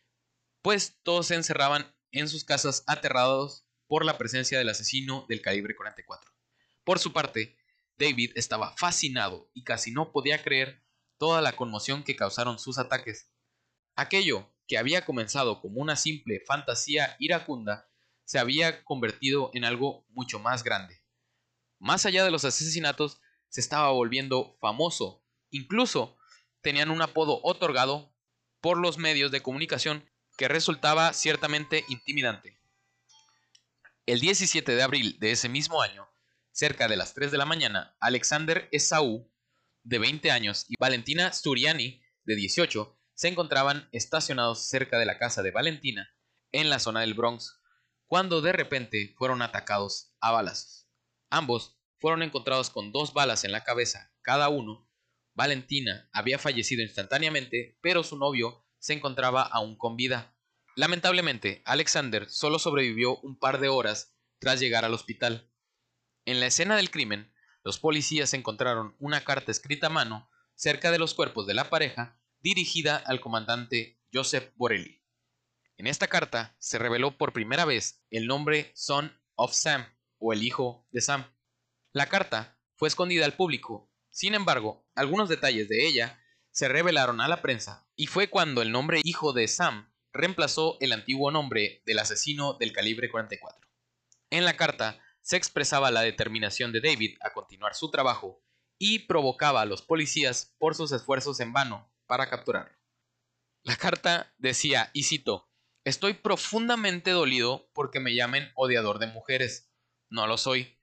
[0.61, 5.75] pues todos se encerraban en sus casas aterrados por la presencia del asesino del calibre
[5.75, 6.31] 44.
[6.85, 7.57] Por su parte,
[7.97, 10.83] David estaba fascinado y casi no podía creer
[11.23, 13.31] toda la conmoción que causaron sus ataques.
[13.95, 17.89] Aquello que había comenzado como una simple fantasía iracunda
[18.25, 21.01] se había convertido en algo mucho más grande.
[21.79, 25.25] Más allá de los asesinatos, se estaba volviendo famoso.
[25.51, 26.19] Incluso
[26.61, 28.13] tenían un apodo otorgado
[28.61, 30.05] por los medios de comunicación
[30.37, 32.59] que resultaba ciertamente intimidante.
[34.07, 36.09] El 17 de abril de ese mismo año,
[36.51, 39.32] cerca de las 3 de la mañana, Alexander Esaú
[39.85, 45.43] de 20 años, y Valentina Sturiani, de 18, se encontraban estacionados cerca de la casa
[45.43, 46.15] de Valentina,
[46.53, 47.61] en la zona del Bronx,
[48.07, 50.89] cuando de repente fueron atacados a balas.
[51.31, 54.89] Ambos fueron encontrados con dos balas en la cabeza cada uno.
[55.35, 60.37] Valentina había fallecido instantáneamente, pero su novio se encontraba aún con vida.
[60.77, 65.51] Lamentablemente, Alexander solo sobrevivió un par de horas tras llegar al hospital.
[66.25, 67.32] En la escena del crimen,
[67.65, 72.21] los policías encontraron una carta escrita a mano cerca de los cuerpos de la pareja
[72.41, 75.03] dirigida al comandante Joseph Borelli.
[75.77, 79.87] En esta carta se reveló por primera vez el nombre Son of Sam
[80.19, 81.25] o el hijo de Sam.
[81.93, 87.29] La carta fue escondida al público, sin embargo, algunos detalles de ella se revelaron a
[87.29, 91.99] la prensa y fue cuando el nombre hijo de Sam reemplazó el antiguo nombre del
[91.99, 93.69] asesino del calibre 44.
[94.31, 98.43] En la carta se expresaba la determinación de David a continuar su trabajo
[98.79, 102.77] y provocaba a los policías por sus esfuerzos en vano para capturarlo.
[103.63, 105.49] La carta decía, y cito,
[105.85, 109.69] Estoy profundamente dolido porque me llamen odiador de mujeres.
[110.11, 110.79] No lo soy.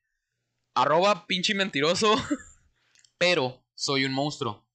[0.75, 2.15] Arroba pinche mentiroso.
[3.17, 4.67] Pero soy un monstruo.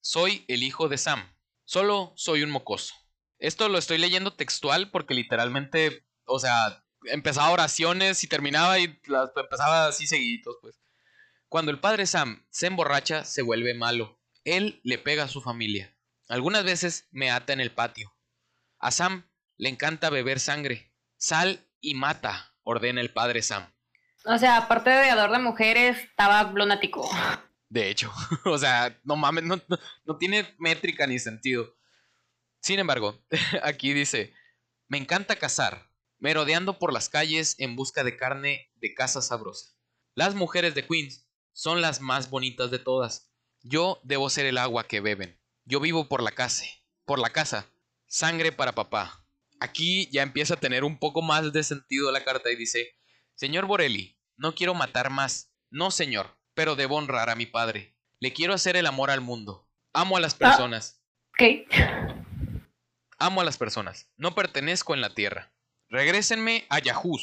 [0.00, 1.36] Soy el hijo de Sam.
[1.64, 2.94] Solo soy un mocoso.
[3.38, 9.30] Esto lo estoy leyendo textual porque literalmente, o sea, empezaba oraciones y terminaba y las
[9.36, 10.80] empezaba así seguiditos, pues.
[11.48, 14.18] Cuando el padre Sam se emborracha, se vuelve malo.
[14.44, 15.94] Él le pega a su familia.
[16.28, 18.16] Algunas veces me ata en el patio.
[18.78, 20.92] A Sam le encanta beber sangre.
[21.18, 23.70] Sal y mata, ordena el padre Sam.
[24.24, 27.08] O sea, aparte de odiador de mujeres, estaba lunático.
[27.68, 28.10] De hecho,
[28.44, 29.60] o sea, no mames, no,
[30.04, 31.76] no tiene métrica ni sentido.
[32.60, 33.22] Sin embargo,
[33.62, 34.32] aquí dice,
[34.88, 35.90] me encanta cazar,
[36.22, 39.74] merodeando por las calles en busca de carne de caza sabrosa.
[40.14, 43.32] Las mujeres de Queens son las más bonitas de todas.
[43.62, 45.40] Yo debo ser el agua que beben.
[45.64, 46.64] Yo vivo por la casa,
[47.04, 47.66] por la casa.
[48.06, 49.26] Sangre para papá.
[49.58, 52.96] Aquí ya empieza a tener un poco más de sentido la carta y dice,
[53.34, 55.52] Señor Borelli, no quiero matar más.
[55.70, 57.96] No, señor, pero debo honrar a mi padre.
[58.20, 59.68] Le quiero hacer el amor al mundo.
[59.92, 61.02] Amo a las ah, personas.
[61.36, 61.66] ¿Qué?
[63.18, 64.08] Amo a las personas.
[64.16, 65.51] No pertenezco en la tierra.
[65.92, 67.20] Regrésenme a Yahoo.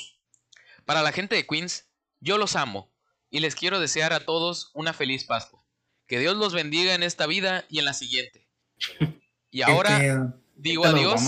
[0.86, 2.94] Para la gente de Queens, yo los amo
[3.32, 5.66] y les quiero desear a todos una feliz Pascua.
[6.06, 8.48] Que Dios los bendiga en esta vida y en la siguiente.
[9.50, 11.20] Y ahora digo adiós.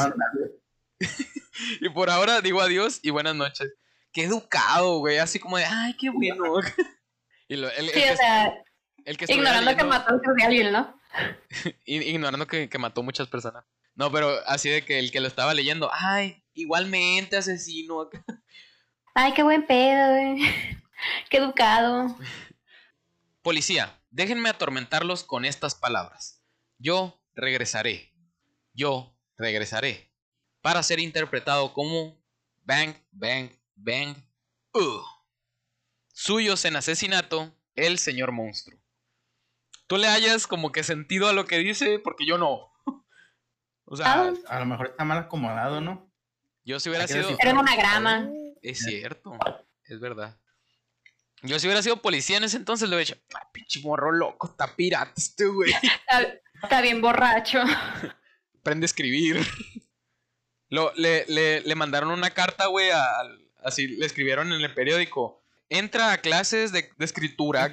[1.81, 3.73] y por ahora digo adiós y buenas noches.
[4.11, 5.17] Qué educado, güey.
[5.17, 6.43] Así como de, ay, qué bueno.
[7.47, 8.53] y el, sí, o sea,
[9.27, 10.95] ignorando que mató a alguien, ¿no?
[11.85, 13.65] ignorando que, que mató muchas personas.
[13.95, 18.09] No, pero así de que el que lo estaba leyendo, ay, igualmente asesino.
[19.13, 20.41] Ay, qué buen pedo, güey.
[21.29, 22.15] Qué educado.
[23.41, 26.41] Policía, déjenme atormentarlos con estas palabras.
[26.77, 28.13] Yo regresaré.
[28.73, 30.09] Yo regresaré.
[30.61, 32.21] para ser interpretado como
[32.61, 34.15] Bang, Bang, Bang.
[34.73, 35.01] Uh.
[36.13, 38.79] Suyos en asesinato, el señor monstruo.
[39.87, 42.70] Tú le hayas como que sentido a lo que dice, porque yo no.
[43.91, 44.33] O sea, Ah.
[44.47, 46.09] A lo mejor está mal acomodado, ¿no?
[46.63, 47.35] yo si hubiera sido...
[47.39, 48.29] Era un anagrama.
[48.61, 49.37] Es cierto,
[49.85, 50.39] es verdad.
[51.41, 54.47] Yo si hubiera sido policía en ese entonces le hubiera dicho, "Ay, pinche morro loco,
[54.51, 55.71] está pirata este güey.
[55.83, 57.59] Está, está bien borracho.
[58.59, 59.45] Aprende a escribir.
[60.69, 62.89] Lo, le, le- le mandaron una carta, güey,
[63.63, 65.43] así le escribieron en el periódico.
[65.67, 67.71] Entra a clases de, de escritura.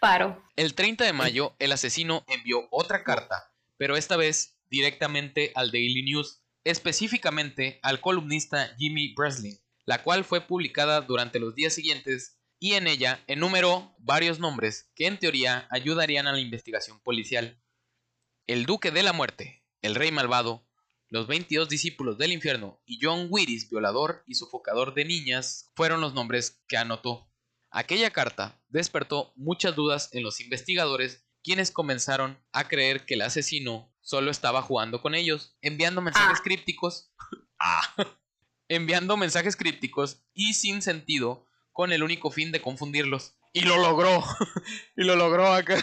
[0.00, 0.42] Paro.
[0.56, 6.02] El 30 de mayo, el asesino envió otra carta, pero esta vez directamente al Daily
[6.02, 12.72] News, específicamente al columnista Jimmy Breslin, la cual fue publicada durante los días siguientes y
[12.72, 17.60] en ella enumeró varios nombres que en teoría ayudarían a la investigación policial.
[18.46, 20.66] El Duque de la Muerte, el Rey Malvado,
[21.08, 26.14] los 22 discípulos del infierno y John Willis, violador y sofocador de niñas, fueron los
[26.14, 27.30] nombres que anotó.
[27.70, 33.94] Aquella carta despertó muchas dudas en los investigadores, quienes comenzaron a creer que el asesino
[34.06, 36.42] solo estaba jugando con ellos, enviando mensajes Ah.
[36.44, 37.10] crípticos.
[37.58, 37.82] Ah.
[38.68, 43.34] enviando mensajes crípticos y sin sentido, con el único fin de confundirlos.
[43.52, 44.22] Y lo logró.
[44.96, 45.76] y lo logró acá.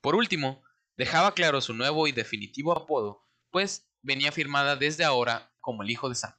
[0.00, 0.62] Por último,
[0.96, 6.08] dejaba claro su nuevo y definitivo apodo, pues venía firmada desde ahora como el hijo
[6.08, 6.34] de Sam.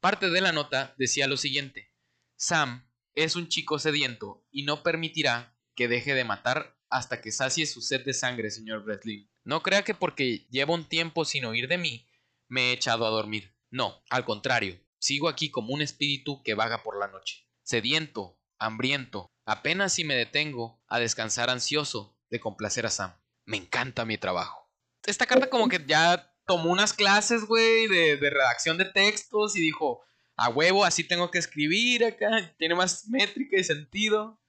[0.00, 1.92] Parte de la nota decía lo siguiente:
[2.36, 7.66] Sam es un chico sediento y no permitirá que deje de matar hasta que sacie
[7.66, 9.30] su sed de sangre, señor Breslin.
[9.44, 12.06] No crea que porque llevo un tiempo sin oír de mí,
[12.48, 13.54] me he echado a dormir.
[13.70, 19.30] No, al contrario, sigo aquí como un espíritu que vaga por la noche, sediento, hambriento,
[19.44, 23.14] apenas si me detengo a descansar ansioso de complacer a Sam.
[23.44, 24.70] Me encanta mi trabajo.
[25.04, 30.02] Esta carta como que ya tomó unas clases, güey, de, redacción de textos y dijo,
[30.36, 34.40] a huevo, así tengo que escribir acá, tiene más métrica y sentido.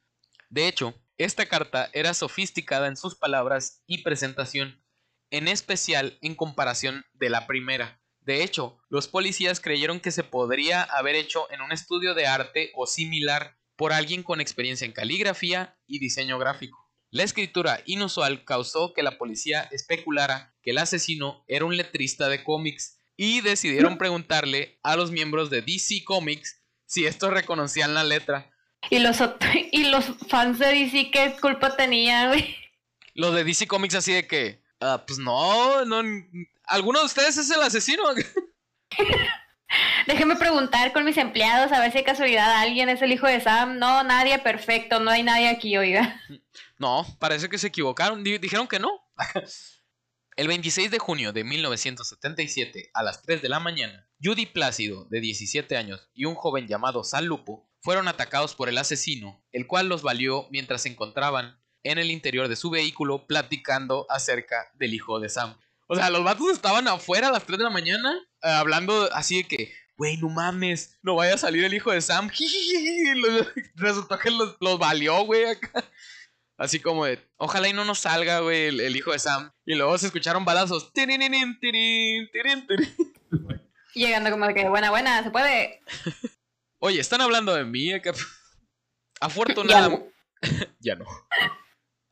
[0.50, 4.82] De hecho, esta carta era sofisticada en sus palabras y presentación,
[5.36, 8.00] en especial en comparación de la primera.
[8.22, 12.72] De hecho, los policías creyeron que se podría haber hecho en un estudio de arte
[12.74, 16.90] o similar por alguien con experiencia en caligrafía y diseño gráfico.
[17.12, 22.44] La escritura inusual causó que la policía especulara que el asesino era un letrista de
[22.44, 28.52] cómics y decidieron preguntarle a los miembros de DC Comics si estos reconocían la letra.
[28.90, 29.18] Y los,
[29.72, 32.56] y los fans de DC, ¿qué culpa tenían, güey?
[33.14, 36.02] Los de DC Comics así de que, "Ah, pues no, no,
[36.66, 38.04] ¿alguno de ustedes es el asesino?
[40.08, 43.42] Déjenme preguntar con mis empleados a ver si de casualidad alguien es el hijo de
[43.42, 43.80] Sam.
[43.80, 46.22] No, nadie, perfecto, no hay nadie aquí, oiga.
[46.78, 48.90] No, parece que se equivocaron, di- dijeron que no.
[50.36, 55.22] El 26 de junio de 1977, a las 3 de la mañana, Judy Plácido, de
[55.22, 59.88] 17 años, y un joven llamado Sal Lupo fueron atacados por el asesino, el cual
[59.88, 65.20] los valió mientras se encontraban en el interior de su vehículo platicando acerca del hijo
[65.20, 65.56] de Sam.
[65.88, 69.38] O sea, los vatos estaban afuera a las 3 de la mañana eh, hablando así
[69.38, 72.30] de que, güey, no mames, no vaya a salir el hijo de Sam.
[73.76, 75.86] Resultó que los, los valió, güey, acá.
[76.58, 79.52] Así como de, ojalá y no nos salga, güey, el, el hijo de Sam.
[79.64, 80.92] Y luego se escucharon balazos.
[83.94, 85.82] Llegando como de que, buena, buena, se puede.
[86.80, 88.12] Oye, están hablando de mí acá.
[89.20, 90.14] Afortunadamente.
[90.80, 91.06] ya no.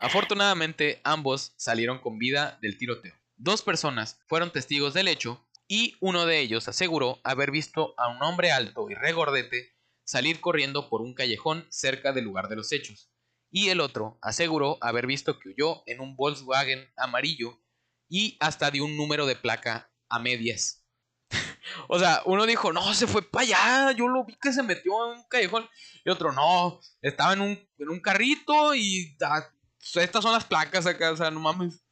[0.04, 3.16] Afortunadamente, ambos salieron con vida del tiroteo.
[3.38, 8.22] Dos personas fueron testigos del hecho y uno de ellos aseguró haber visto a un
[8.22, 13.14] hombre alto y regordete salir corriendo por un callejón cerca del lugar de los hechos.
[13.50, 17.62] Y el otro aseguró haber visto que huyó en un Volkswagen amarillo
[18.10, 20.84] y hasta de un número de placa a medias.
[21.88, 25.14] o sea, uno dijo, no, se fue para allá, yo lo vi que se metió
[25.14, 25.66] en un callejón.
[26.04, 29.50] Y otro, no, estaba en un, en un carrito y ah,
[29.96, 31.84] estas son las placas acá, o no mames.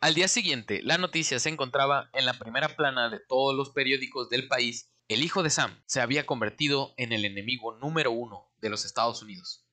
[0.00, 4.30] Al día siguiente, la noticia se encontraba en la primera plana de todos los periódicos
[4.30, 4.90] del país.
[5.08, 9.20] El hijo de Sam se había convertido en el enemigo número uno de los Estados
[9.22, 9.66] Unidos.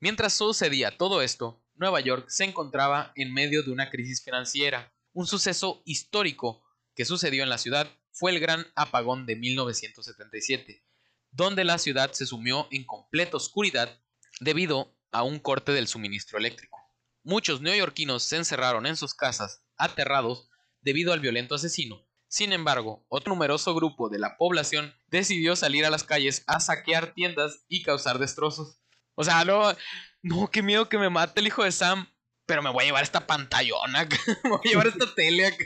[0.00, 4.94] Mientras sucedía todo esto, Nueva York se encontraba en medio de una crisis financiera.
[5.12, 6.62] Un suceso histórico
[6.94, 10.84] que sucedió en la ciudad fue el gran apagón de 1977,
[11.32, 14.00] donde la ciudad se sumió en completa oscuridad
[14.40, 16.83] debido a un corte del suministro eléctrico.
[17.24, 20.50] Muchos neoyorquinos se encerraron en sus casas, aterrados
[20.82, 22.06] debido al violento asesino.
[22.28, 27.14] Sin embargo, otro numeroso grupo de la población decidió salir a las calles a saquear
[27.14, 28.78] tiendas y causar destrozos.
[29.14, 29.74] O sea, no,
[30.20, 32.12] no, qué miedo que me mate el hijo de Sam,
[32.44, 34.04] pero me voy a llevar esta pantallona,
[34.44, 35.64] me voy a llevar esta tele acá.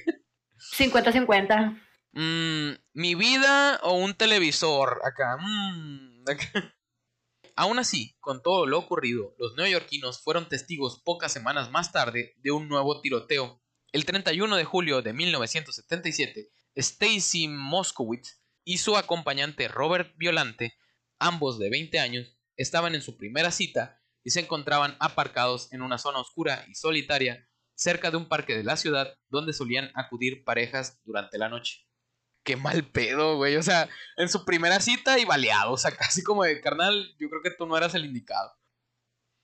[0.76, 1.82] 50-50.
[2.12, 5.36] Mm, mi vida o un televisor acá.
[5.40, 6.74] mm, acá.
[7.58, 12.52] Aún así, con todo lo ocurrido, los neoyorquinos fueron testigos pocas semanas más tarde de
[12.52, 13.60] un nuevo tiroteo.
[13.90, 20.78] El 31 de julio de 1977, Stacy Moskowitz y su acompañante Robert Violante,
[21.18, 25.98] ambos de 20 años, estaban en su primera cita y se encontraban aparcados en una
[25.98, 31.00] zona oscura y solitaria cerca de un parque de la ciudad donde solían acudir parejas
[31.02, 31.87] durante la noche.
[32.48, 33.56] Qué mal pedo, güey.
[33.56, 35.72] O sea, en su primera cita y baleado.
[35.72, 38.56] O sea, casi como de carnal, yo creo que tú no eras el indicado.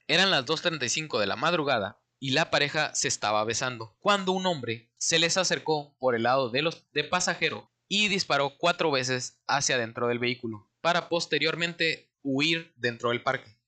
[0.06, 4.90] Eran las 2.35 de la madrugada y la pareja se estaba besando cuando un hombre
[4.96, 9.74] se les acercó por el lado de los de pasajero y disparó cuatro veces hacia
[9.74, 13.58] adentro del vehículo para posteriormente huir dentro del parque.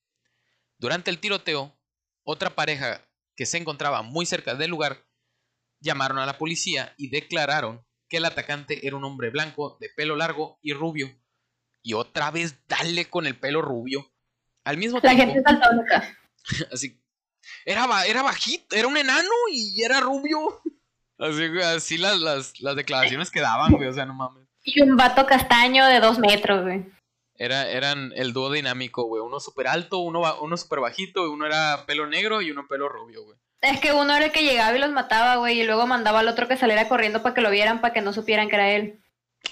[0.79, 1.79] Durante el tiroteo,
[2.23, 5.07] otra pareja que se encontraba muy cerca del lugar
[5.81, 10.17] llamaron a la policía y declararon que el atacante era un hombre blanco de pelo
[10.17, 11.09] largo y rubio.
[11.83, 14.13] Y otra vez dale con el pelo rubio.
[14.65, 16.17] Al mismo La tiempo, gente saltó loca.
[16.73, 17.01] así
[17.65, 20.39] era, era bajito, era un enano y era rubio.
[21.19, 24.47] Así, las, las, las declaraciones que daban, güey, o sea, no mames.
[24.65, 26.85] Y un vato castaño de dos metros, güey.
[27.37, 29.23] Era, eran el dúo dinámico, güey.
[29.23, 33.25] Uno súper alto, uno, uno súper bajito, uno era pelo negro y uno pelo rubio,
[33.25, 33.39] güey.
[33.61, 36.29] Es que uno era el que llegaba y los mataba, güey, y luego mandaba al
[36.29, 39.01] otro que saliera corriendo para que lo vieran, para que no supieran que era él.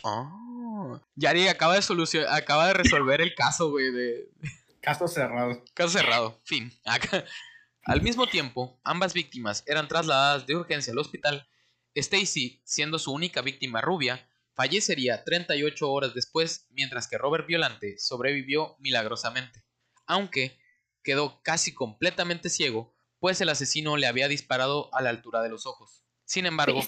[0.04, 1.00] Ah.
[1.16, 4.28] Yari acaba de acaba de resolver el caso, güey, de,
[4.84, 5.64] Caso cerrado.
[5.72, 6.70] Caso cerrado, fin.
[6.84, 7.24] Acá.
[7.86, 11.46] Al mismo tiempo, ambas víctimas eran trasladadas de urgencia al hospital.
[11.94, 18.76] Stacy, siendo su única víctima rubia, fallecería 38 horas después, mientras que Robert Violante sobrevivió
[18.78, 19.64] milagrosamente.
[20.06, 20.58] Aunque
[21.02, 22.93] quedó casi completamente ciego,
[23.24, 26.02] pues el asesino le había disparado a la altura de los ojos.
[26.26, 26.82] Sin embargo,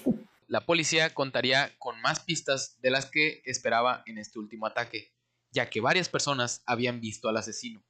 [0.49, 5.15] la policía contaría con más pistas de las que esperaba en este último ataque,
[5.51, 7.83] ya que varias personas habían visto al asesino.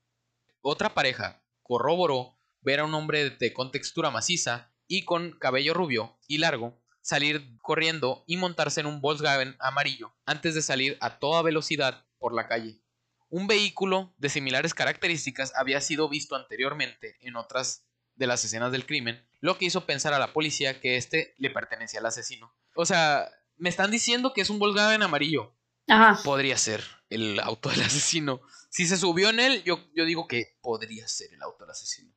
[0.61, 6.17] Otra pareja corroboró ver a un hombre de con textura maciza y con cabello rubio
[6.29, 11.43] y largo salir corriendo y montarse en un Volkswagen amarillo antes de salir a toda
[11.43, 12.81] velocidad por la calle.
[13.29, 17.83] Un vehículo de similares características había sido visto anteriormente en otras
[18.17, 21.51] de las escenas del crimen, lo que hizo pensar a la policía que este le
[21.51, 22.53] pertenecía al asesino.
[22.75, 25.55] O sea, me están diciendo que es un Volkswagen amarillo.
[25.89, 26.21] Ajá.
[26.25, 28.41] Podría ser el auto del asesino.
[28.71, 32.13] Si se subió en él, yo, yo digo que podría ser el auto del asesino.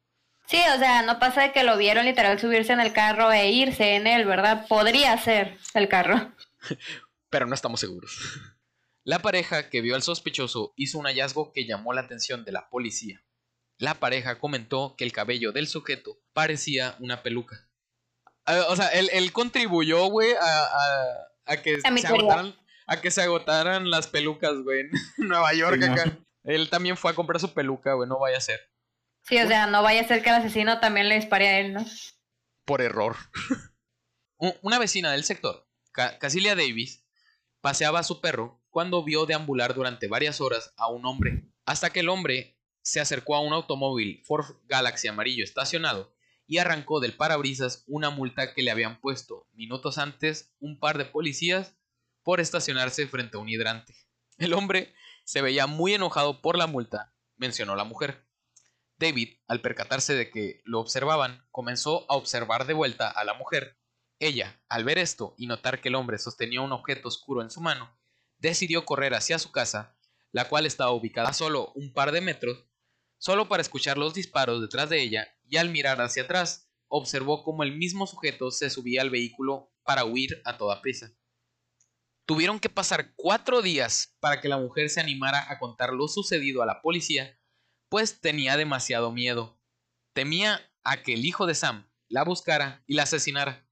[0.48, 3.52] Sí, o sea, no pasa de que lo vieron literal subirse en el carro e
[3.52, 4.66] irse en él, ¿verdad?
[4.68, 6.34] Podría ser el carro.
[7.30, 8.18] pero no estamos seguros.
[9.04, 12.70] La pareja que vio al sospechoso hizo un hallazgo que llamó la atención de la
[12.70, 13.24] policía.
[13.80, 17.68] La pareja comentó que el cabello del sujeto parecía una peluca.
[18.68, 23.22] O sea, él, él contribuyó, güey, a, a- a que se agotaran, a que se
[23.22, 24.92] agotaran las pelucas, güey, en
[25.30, 26.18] Nueva York Sí, acá.
[26.44, 28.60] Él también fue a comprar su peluca, güey, no vaya a ser.
[29.24, 31.74] Sí, o sea, no vaya a ser que el asesino también le dispare a él,
[31.74, 31.86] ¿no?
[32.66, 33.16] por error.
[34.62, 37.04] Una vecina del sector, Ca- Casilia Davis,
[37.62, 42.00] paseaba a su perro cuando vio deambular durante varias horas a un hombre, hasta que
[42.02, 46.14] el hombre se acercó a un automóvil Ford Galaxy amarillo estacionado
[46.48, 51.06] y arrancó del parabrisas una multa que le habían puesto minutos antes un par de
[51.06, 51.78] policías
[52.24, 53.96] por estacionarse frente a un hidrante.
[54.38, 54.94] El hombre
[55.26, 58.28] se veía muy enojado por la multa, mencionó la mujer.
[58.98, 63.78] David, al percatarse de que lo observaban, comenzó a observar de vuelta a la mujer.
[64.20, 67.62] Ella, al ver esto y notar que el hombre sostenía un objeto oscuro en su
[67.62, 67.98] mano,
[68.40, 69.98] decidió correr hacia su casa,
[70.32, 72.66] la cual estaba ubicada solo un par de metros,
[73.20, 77.64] solo para escuchar los disparos detrás de ella, y al mirar hacia atrás, observó cómo
[77.64, 81.14] el mismo sujeto se subía al vehículo para huir a toda prisa.
[82.26, 86.64] Tuvieron que pasar cuatro días para que la mujer se animara a contar lo sucedido
[86.64, 87.40] a la policía,
[87.90, 89.60] pues tenía demasiado miedo.
[90.14, 93.68] Temía a que el hijo de Sam la buscara y la asesinara.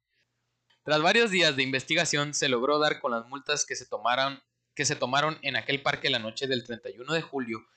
[0.83, 4.41] Tras varios días de investigación se logró dar con las multas que se tomaron,
[4.75, 7.67] que se tomaron en aquel parque la noche del 31 de julio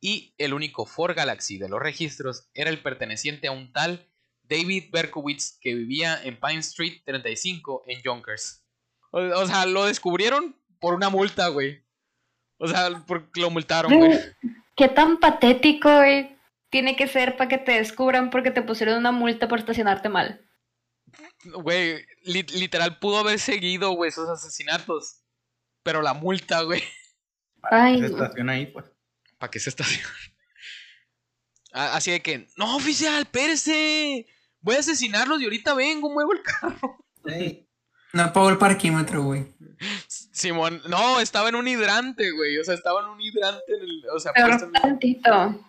[0.00, 4.08] y el único Ford Galaxy de los registros era el perteneciente a un tal
[4.42, 8.64] David Berkowitz que vivía en Pine Street 35 en Yonkers.
[9.12, 11.84] O, o sea, lo descubrieron por una multa, güey.
[12.58, 14.18] O sea, porque lo multaron, güey.
[14.76, 16.36] Qué tan patético, güey,
[16.70, 20.46] tiene que ser para que te descubran porque te pusieron una multa por estacionarte mal.
[21.44, 25.22] Güey, li- literal pudo haber seguido, güey, esos asesinatos.
[25.82, 26.82] Pero la multa, güey.
[27.62, 28.16] Ay, Se no.
[28.16, 28.84] estaciona ahí, pues.
[29.40, 30.08] ¿Para qué se estaciona?
[31.72, 34.26] Ah, Así de que, no, oficial, espérese.
[34.60, 37.04] Voy a asesinarlos y ahorita vengo, muevo el carro.
[38.12, 39.46] No pago el parquímetro, güey.
[40.08, 42.58] Simón, no, estaba en un hidrante, güey.
[42.58, 44.02] O sea, estaba en un hidrante en el.
[44.14, 45.64] O sea, Pero puesto en- tantito.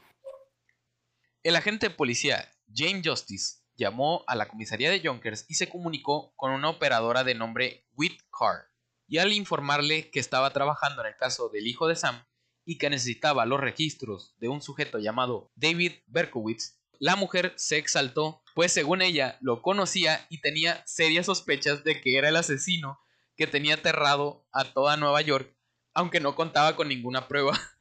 [1.44, 6.34] El agente de policía, Jane Justice, llamó a la comisaría de Yonkers y se comunicó
[6.36, 8.70] con una operadora de nombre Whit Carr.
[9.08, 12.24] Y al informarle que estaba trabajando en el caso del hijo de Sam
[12.72, 18.44] y que necesitaba los registros de un sujeto llamado David Berkowitz, la mujer se exaltó,
[18.56, 22.98] pues según ella lo conocía y tenía serias sospechas de que era el asesino
[23.36, 25.54] que tenía aterrado a toda Nueva York,
[25.94, 27.60] aunque no contaba con ninguna prueba.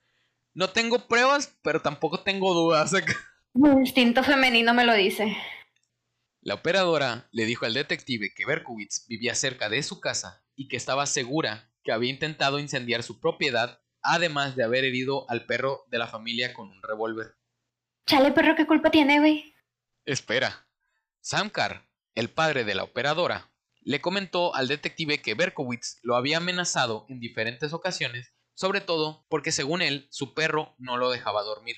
[0.52, 2.92] No tengo pruebas, pero tampoco tengo dudas.
[3.54, 5.36] Mi instinto femenino me lo dice.
[6.40, 10.76] La operadora le dijo al detective que Berkowitz vivía cerca de su casa y que
[10.76, 15.98] estaba segura que había intentado incendiar su propiedad, además de haber herido al perro de
[15.98, 17.36] la familia con un revólver.
[18.06, 19.54] Chale, perro, ¿qué culpa tiene, güey?
[20.04, 20.66] Espera.
[21.20, 26.38] Sam Carr, el padre de la operadora, le comentó al detective que Berkowitz lo había
[26.38, 31.76] amenazado en diferentes ocasiones, sobre todo porque según él su perro no lo dejaba dormir.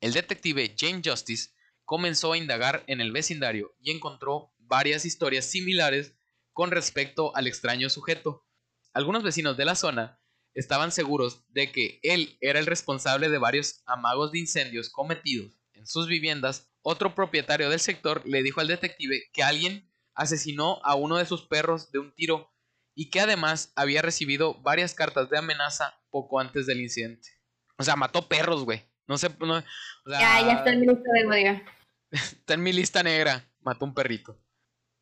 [0.00, 1.50] El detective Jane Justice
[1.84, 6.14] comenzó a indagar en el vecindario y encontró varias historias similares
[6.52, 8.46] con respecto al extraño sujeto.
[8.94, 10.21] Algunos vecinos de la zona
[10.54, 15.86] estaban seguros de que él era el responsable de varios amagos de incendios cometidos en
[15.86, 16.70] sus viviendas.
[16.82, 21.46] Otro propietario del sector le dijo al detective que alguien asesinó a uno de sus
[21.46, 22.52] perros de un tiro
[22.94, 27.30] y que además había recibido varias cartas de amenaza poco antes del incidente.
[27.78, 28.84] O sea, mató perros, güey.
[29.06, 31.62] No sé, no, o sea, Ya, ya está el ministro de odio.
[32.12, 33.48] Está en mi lista negra.
[33.60, 34.38] Mató un perrito.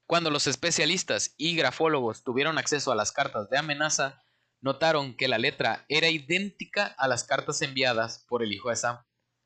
[0.07, 4.23] Cuando los especialistas y grafólogos tuvieron acceso a las cartas de amenaza,
[4.61, 8.99] notaron que la letra era idéntica a las cartas enviadas por el hijo de Sam.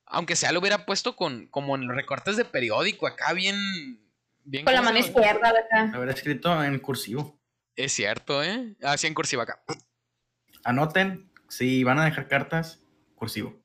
[0.06, 3.56] Aunque sea lo hubiera puesto con como en los recortes de periódico, acá bien.
[4.44, 5.92] bien Con la ¿cómo mano izquierda, acá.
[5.94, 7.40] Haber escrito en cursivo.
[7.76, 8.76] Es cierto, ¿eh?
[8.82, 9.64] Así en cursiva acá.
[10.62, 12.80] Anoten, si van a dejar cartas,
[13.14, 13.60] cursivo.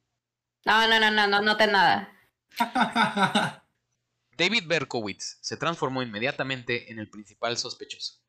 [0.66, 2.14] No, no, no, no, no, no te nada.
[4.38, 8.22] David Berkowitz se transformó inmediatamente en el principal sospechoso.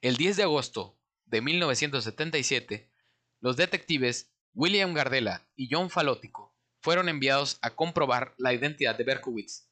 [0.00, 0.98] El 10 de agosto
[1.32, 2.92] de 1977,
[3.40, 9.70] los detectives William Gardella y John Falótico fueron enviados a comprobar la identidad de Berkowitz.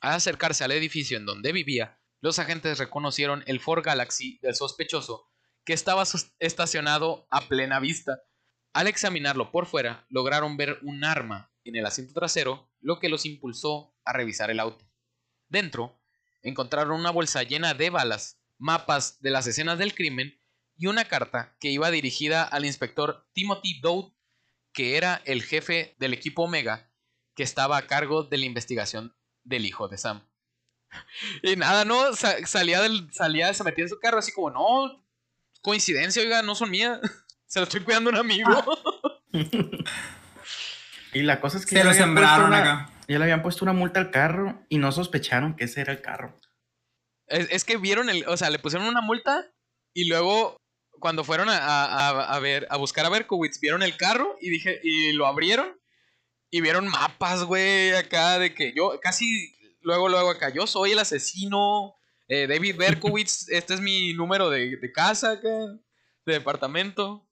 [0.00, 5.30] Al acercarse al edificio en donde vivía, los agentes reconocieron el Ford Galaxy del sospechoso,
[5.66, 6.04] que estaba
[6.38, 8.22] estacionado a plena vista.
[8.72, 13.26] Al examinarlo por fuera, lograron ver un arma en el asiento trasero, lo que los
[13.26, 14.90] impulsó a revisar el auto.
[15.50, 16.00] Dentro,
[16.40, 20.40] encontraron una bolsa llena de balas, mapas de las escenas del crimen
[20.76, 24.12] y una carta que iba dirigida al inspector Timothy Dowd,
[24.72, 26.90] que era el jefe del equipo Omega,
[27.36, 30.26] que estaba a cargo de la investigación del hijo de Sam.
[31.42, 35.04] Y nada, no, Sa- salía del, salía, se metía en su carro así como, no,
[35.62, 37.00] coincidencia, oiga, no son mías,
[37.46, 38.50] se lo estoy cuidando a un amigo.
[41.12, 42.90] Y la cosa es que Se ya lo le habían puesto sembraron una- acá.
[43.06, 46.00] Ya le habían puesto una multa al carro y no sospecharon que ese era el
[46.00, 46.36] carro.
[47.26, 49.46] Es, es que vieron el, o sea, le pusieron una multa
[49.94, 50.56] y luego
[51.04, 54.80] cuando fueron a, a- a- ver, a buscar a Berkowitz, vieron el carro y dije,
[54.82, 55.78] y lo abrieron
[56.50, 60.98] y vieron mapas, güey, acá de que yo casi luego, luego acá, yo soy el
[60.98, 61.94] asesino,
[62.26, 65.50] eh, David Berkowitz, este es mi número de, de casa acá,
[66.24, 67.28] de departamento.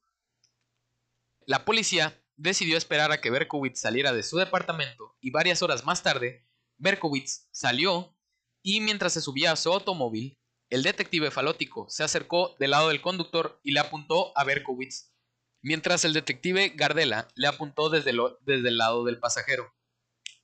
[1.47, 6.03] La policía decidió esperar a que Berkowitz saliera de su departamento y varias horas más
[6.03, 6.47] tarde,
[6.77, 8.15] Berkowitz salió
[8.61, 10.39] y mientras se subía a su automóvil,
[10.75, 15.13] el detective falótico se acercó del lado del conductor y le apuntó a Berkowitz,
[15.61, 19.75] mientras el detective Gardella le apuntó desde, lo- desde el lado del pasajero.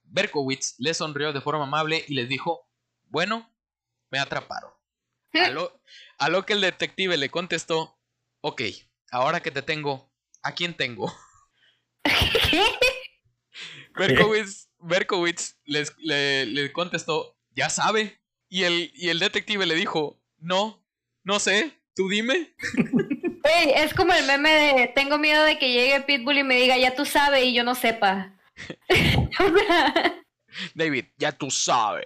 [0.02, 2.68] Berkowitz le sonrió de forma amable y les dijo,
[3.04, 3.54] bueno,
[4.10, 4.70] me atraparon.
[5.34, 5.82] A lo,
[6.18, 7.98] a lo que el detective le contestó,
[8.40, 8.62] ok,
[9.10, 10.10] ahora que te tengo,
[10.42, 11.12] ¿a quién tengo?
[13.94, 18.17] Berkowitz, Berkowitz les- le, le contestó, ya sabe.
[18.48, 20.82] Y el, y el detective le dijo, no,
[21.24, 22.54] no sé, tú dime.
[23.40, 26.76] Güey, es como el meme de tengo miedo de que llegue Pitbull y me diga
[26.76, 28.36] ya tú sabes y yo no sepa.
[30.74, 32.04] David, ya tú sabes.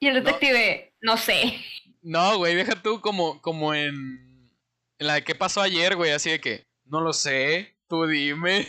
[0.00, 1.60] y el detective, no sé.
[2.02, 4.50] No, güey, deja tú como, como en,
[4.98, 8.68] en la de qué pasó ayer, güey, así de que, no lo sé, tú dime.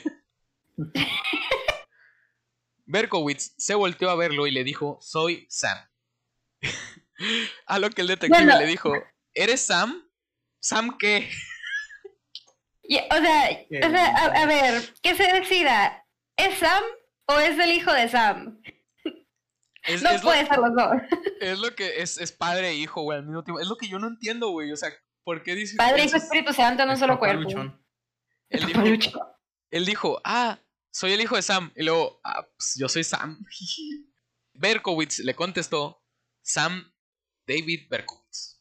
[2.86, 5.78] Berkowitz se volteó a verlo y le dijo, soy Sam.
[7.68, 8.60] a lo que el detective Bueno.
[8.60, 8.94] le dijo,
[9.34, 10.08] ¿eres Sam?
[10.62, 11.30] ¿Sam qué?
[13.12, 13.50] O sea,
[13.88, 16.06] o sea a, a ver, ¿qué se decida?
[16.38, 16.84] ¿Es Sam
[17.28, 18.62] o es el hijo de Sam?
[19.84, 20.92] Es, No es lo- puede ser los dos.
[21.42, 23.62] Es lo que es, es padre e hijo, güey, al mismo tiempo.
[23.62, 24.72] Es lo que yo no entiendo, güey.
[24.74, 24.90] O sea,
[25.24, 26.18] ¿Por qué dice Padre, Hijo?
[26.18, 27.44] Espíritu Santo en un Es solo cuerpo.
[27.44, 27.82] luchón.
[28.50, 29.22] Él Papá dijo, luchón.
[29.72, 30.60] él dijo, ah,
[30.92, 31.72] soy el hijo de Sam.
[31.76, 33.40] Y luego, ah, pues yo soy Sam.
[34.54, 35.99] Berkowitz le contestó,
[36.50, 36.92] Sam
[37.46, 38.60] David Berkowitz.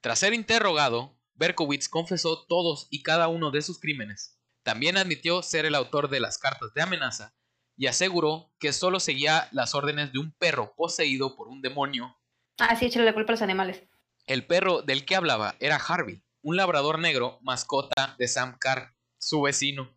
[0.00, 4.40] Tras ser interrogado, Berkowitz confesó todos y cada uno de sus crímenes.
[4.62, 7.36] También admitió ser el autor de las cartas de amenaza
[7.76, 12.16] y aseguró que solo seguía las órdenes de un perro poseído por un demonio.
[12.58, 13.82] Ah, sí, échale la culpa a los animales.
[14.24, 19.42] El perro del que hablaba era Harvey, un labrador negro mascota de Sam Carr, su
[19.42, 19.94] vecino.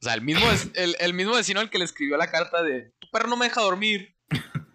[0.00, 2.92] O sea, el mismo, el, el mismo vecino al que le escribió la carta de
[3.00, 4.16] tu perro no me deja dormir.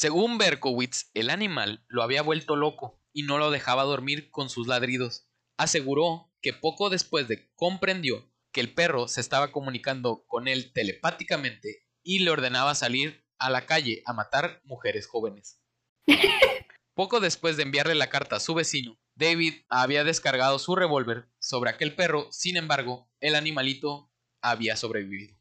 [0.00, 4.66] Según Berkowitz, el animal lo había vuelto loco y no lo dejaba dormir con sus
[4.66, 5.28] ladridos.
[5.58, 11.86] Aseguró que poco después de comprendió que el perro se estaba comunicando con él telepáticamente
[12.02, 15.60] y le ordenaba salir a la calle a matar mujeres jóvenes.
[16.94, 21.68] Poco después de enviarle la carta a su vecino, David había descargado su revólver sobre
[21.68, 25.39] aquel perro, sin embargo, el animalito había sobrevivido.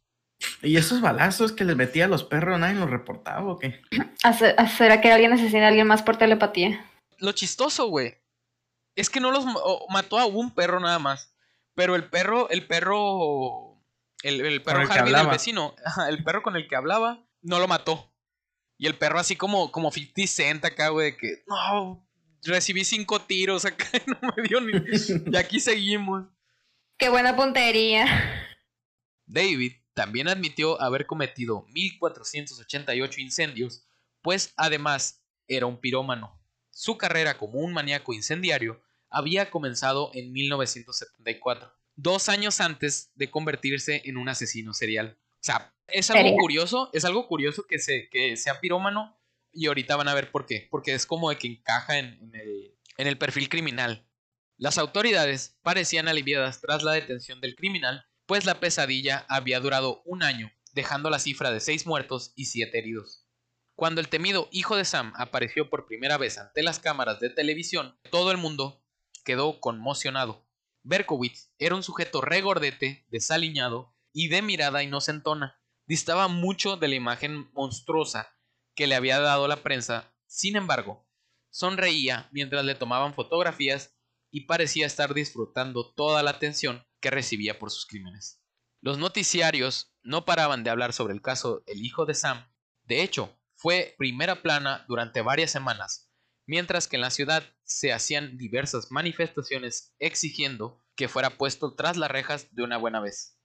[0.61, 3.81] ¿Y esos balazos que les metía a los perros, nadie los reportaba o qué?
[4.23, 6.85] ¿Hace- ¿Será que alguien asesina a alguien más por telepatía?
[7.17, 8.17] Lo chistoso, güey,
[8.95, 9.45] es que no los
[9.89, 11.33] mató a un perro nada más,
[11.75, 13.81] pero el perro, el perro,
[14.23, 15.33] el, el perro el que Harvey del hablaba.
[15.33, 15.75] vecino,
[16.09, 18.11] el perro con el que hablaba, no lo mató.
[18.77, 22.05] Y el perro así como, como 50 Cent acá, güey, de que, no,
[22.43, 24.71] recibí cinco tiros acá, y no me dio ni...
[25.31, 26.25] y aquí seguimos.
[26.97, 28.05] ¡Qué buena puntería!
[29.25, 33.83] David también admitió haber cometido 1488 incendios,
[34.21, 36.41] pues además era un pirómano.
[36.69, 44.01] Su carrera como un maníaco incendiario había comenzado en 1974, dos años antes de convertirse
[44.05, 45.17] en un asesino serial.
[45.33, 49.19] O sea, es algo curioso, es algo curioso que, se, que sea pirómano
[49.51, 52.35] y ahorita van a ver por qué, porque es como de que encaja en, en
[52.35, 54.07] el, en el perfil criminal.
[54.55, 60.21] Las autoridades parecían aliviadas tras la detención del criminal, pues la pesadilla había durado un
[60.21, 63.25] año, dejando la cifra de seis muertos y siete heridos.
[63.73, 67.97] Cuando el temido hijo de Sam apareció por primera vez ante las cámaras de televisión,
[68.11, 68.83] todo el mundo
[69.25, 70.47] quedó conmocionado.
[70.83, 75.59] Berkowitz era un sujeto regordete, desaliñado y de mirada inocentona.
[75.87, 78.35] Distaba mucho de la imagen monstruosa
[78.75, 81.03] que le había dado la prensa, sin embargo,
[81.49, 83.95] sonreía mientras le tomaban fotografías
[84.29, 88.41] y parecía estar disfrutando toda la atención que recibía por sus crímenes.
[88.81, 92.49] Los noticiarios no paraban de hablar sobre el caso El hijo de Sam.
[92.83, 96.09] De hecho, fue primera plana durante varias semanas,
[96.45, 102.09] mientras que en la ciudad se hacían diversas manifestaciones exigiendo que fuera puesto tras las
[102.09, 103.37] rejas de una buena vez.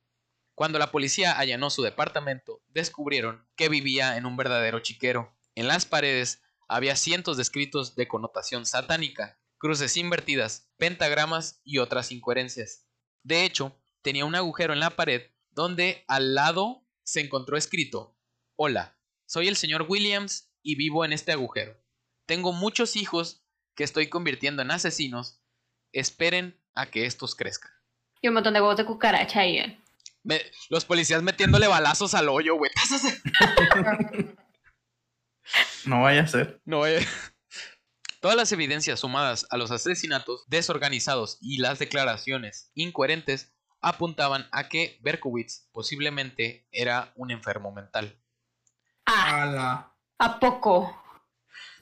[0.54, 5.36] Cuando la policía allanó su departamento, descubrieron que vivía en un verdadero chiquero.
[5.56, 12.12] En las paredes había cientos de escritos de connotación satánica, cruces invertidas, pentagramas y otras
[12.12, 12.86] incoherencias.
[13.24, 18.16] De hecho, tenía un agujero en la pared donde al lado se encontró escrito,
[18.56, 21.76] Hola, soy el señor Williams y vivo en este agujero.
[22.26, 23.44] Tengo muchos hijos
[23.74, 25.42] que estoy convirtiendo en asesinos.
[25.92, 27.70] Esperen a que estos crezcan.
[28.20, 29.58] Y un montón de huevos de cucaracha ahí.
[29.58, 29.80] ¿eh?
[30.22, 32.70] Me- los policías metiéndole balazos al hoyo, güey.
[35.86, 36.60] No vaya a ser.
[36.64, 37.06] No, eh.
[38.24, 43.52] Todas las evidencias sumadas a los asesinatos desorganizados y las declaraciones incoherentes
[43.82, 48.18] apuntaban a que Berkowitz posiblemente era un enfermo mental.
[49.04, 49.92] Ah.
[50.18, 50.98] ¿a poco?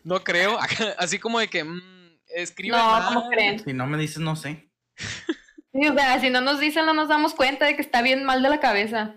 [0.03, 0.59] No creo,
[0.99, 3.15] así como de que mm, escribe No, mal.
[3.15, 3.63] ¿cómo creen?
[3.63, 4.69] Si no me dices, no sé.
[4.97, 8.25] Sí, o sea, si no nos dicen, no nos damos cuenta de que está bien
[8.25, 9.15] mal de la cabeza.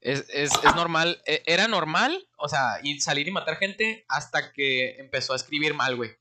[0.00, 4.54] Es, es, es normal, e- era normal, o sea, y salir y matar gente hasta
[4.54, 6.16] que empezó a escribir mal, güey.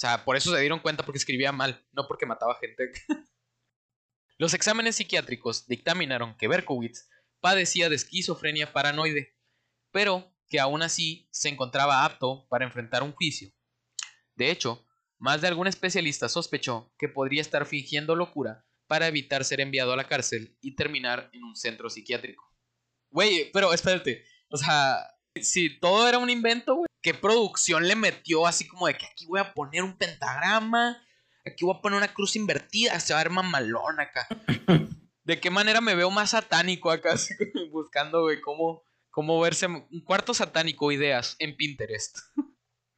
[0.00, 2.90] O sea, por eso se dieron cuenta porque escribía mal, no porque mataba gente.
[4.38, 9.36] Los exámenes psiquiátricos dictaminaron que Berkowitz padecía de esquizofrenia paranoide,
[9.92, 13.52] pero que aún así se encontraba apto para enfrentar un juicio.
[14.36, 14.88] De hecho,
[15.18, 19.96] más de algún especialista sospechó que podría estar fingiendo locura para evitar ser enviado a
[19.96, 22.56] la cárcel y terminar en un centro psiquiátrico.
[23.10, 24.24] Güey, pero espérate.
[24.48, 24.96] O sea,
[25.36, 29.26] si todo era un invento, güey, ¿qué producción le metió así como de que aquí
[29.26, 31.02] voy a poner un pentagrama?
[31.46, 34.26] Aquí voy a poner una cruz invertida, se va a ver mamalón acá.
[35.24, 37.12] ¿De qué manera me veo más satánico acá?
[37.14, 37.34] Así
[37.70, 42.18] buscando, güey, cómo, cómo verse un cuarto satánico, ideas en Pinterest.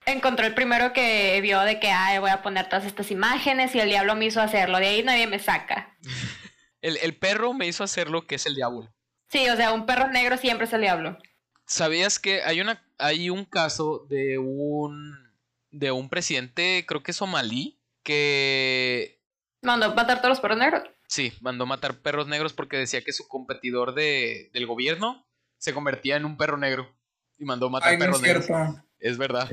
[0.04, 3.80] Encontró el primero que vio de que, ay, voy a poner todas estas imágenes y
[3.80, 4.78] el diablo me hizo hacerlo.
[4.78, 5.96] De ahí nadie me saca.
[6.82, 8.92] El, el perro me hizo hacer lo que es el diablo.
[9.28, 11.16] Sí, o sea, un perro negro siempre es el diablo.
[11.66, 15.16] ¿Sabías que hay una hay un caso de un
[15.70, 19.20] de un presidente, creo que somalí, que
[19.62, 20.82] Mandó matar todos los perros negros.
[21.06, 25.24] Sí, mandó matar perros negros porque decía que su competidor de, del gobierno
[25.58, 26.92] se convertía en un perro negro.
[27.38, 28.46] Y mandó matar Ay, no perros es negros.
[28.46, 28.84] cierto.
[28.98, 29.50] Es verdad.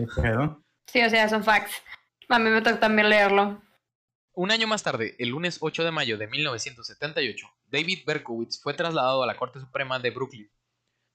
[0.87, 1.71] Sí, o sea, son facts.
[2.27, 3.61] A mí me tocó también leerlo.
[4.33, 9.21] Un año más tarde, el lunes 8 de mayo de 1978, David Berkowitz fue trasladado
[9.21, 10.49] a la Corte Suprema de Brooklyn.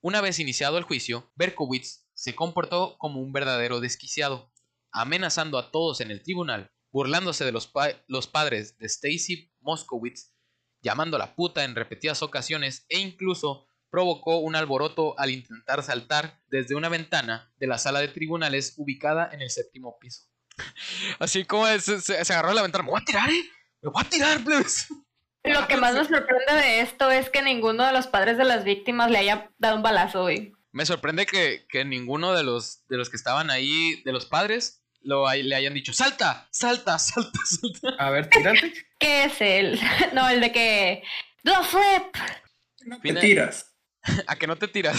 [0.04, 4.52] Una vez iniciado el juicio, Berkowitz se comportó como un verdadero desquiciado,
[4.92, 10.34] amenazando a todos en el tribunal, burlándose de los, pa- los padres de Stacy Moskowitz,
[10.82, 16.90] llamándola puta en repetidas ocasiones e incluso provocó un alboroto al intentar saltar desde una
[16.90, 20.24] ventana de la sala de tribunales ubicada en el séptimo piso.
[21.18, 23.42] Así como se, agarró la ventana, me voy a tirar, eh,
[23.80, 24.86] me voy a tirar, plebes".
[25.44, 28.64] Lo que más me sorprende de esto es que ninguno de los padres de las
[28.64, 30.54] víctimas le haya dado un balazo, güey.
[30.72, 34.82] Me sorprende que, que ninguno de los, de los que estaban ahí, de los padres,
[35.02, 37.88] lo, le hayan dicho, salta, salta, salta, salta.
[37.98, 38.72] A ver, tírate.
[38.98, 39.78] ¿Qué es el?
[40.14, 41.02] No, el de que.
[41.42, 42.16] ¡Do flip!
[42.86, 43.74] No te tiras.
[44.26, 44.96] a que no te tiras.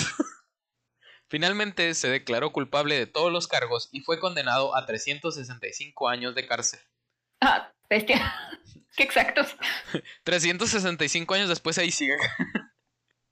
[1.28, 6.48] Finalmente se declaró culpable de todos los cargos y fue condenado a 365 años de
[6.48, 6.80] cárcel.
[7.42, 8.62] Ah, bestia.
[8.96, 9.56] Qué exactos.
[10.24, 12.16] 365 años después ahí sigue.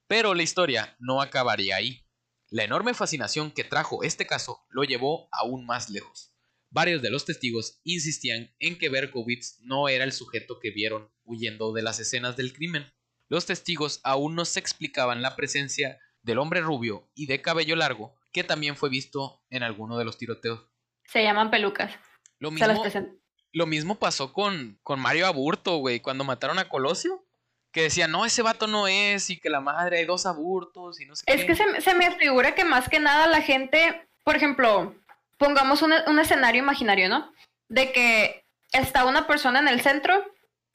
[0.06, 2.04] Pero la historia no acabaría ahí.
[2.50, 6.32] La enorme fascinación que trajo este caso lo llevó aún más lejos.
[6.70, 11.72] Varios de los testigos insistían en que Berkowitz no era el sujeto que vieron huyendo
[11.72, 12.92] de las escenas del crimen.
[13.28, 18.14] Los testigos aún no se explicaban la presencia del hombre rubio y de cabello largo
[18.32, 20.68] que también fue visto en alguno de los tiroteos.
[21.04, 21.92] Se llaman pelucas.
[22.38, 23.23] Lo Se las mismo.
[23.54, 27.24] Lo mismo pasó con, con Mario Aburto, güey, cuando mataron a Colosio.
[27.72, 31.06] Que decían, no, ese vato no es, y que la madre hay dos aburtos, y
[31.06, 31.46] no sé Es qué.
[31.46, 34.94] que se, me- se me figura que más que nada la gente, por ejemplo,
[35.38, 37.32] pongamos un, un escenario imaginario, ¿no?
[37.68, 40.24] De que está una persona en el centro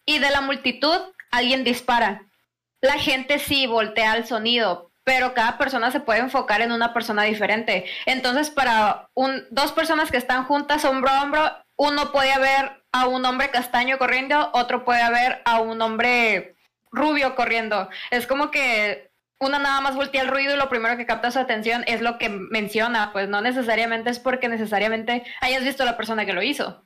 [0.06, 0.98] y de la multitud
[1.32, 2.26] alguien dispara.
[2.82, 7.24] La gente sí voltea al sonido, pero cada persona se puede enfocar en una persona
[7.24, 7.86] diferente.
[8.08, 11.50] Entonces, para un, dos personas que están juntas hombro a hombro,
[11.80, 16.58] uno puede ver a un hombre castaño corriendo, otro puede ver a un hombre
[16.92, 17.90] rubio corriendo.
[18.12, 21.40] Es como que una nada más voltea el ruido y lo primero que capta su
[21.40, 25.96] atención es lo que menciona, pues no necesariamente es porque necesariamente hayas visto a la
[25.96, 26.86] persona que lo hizo.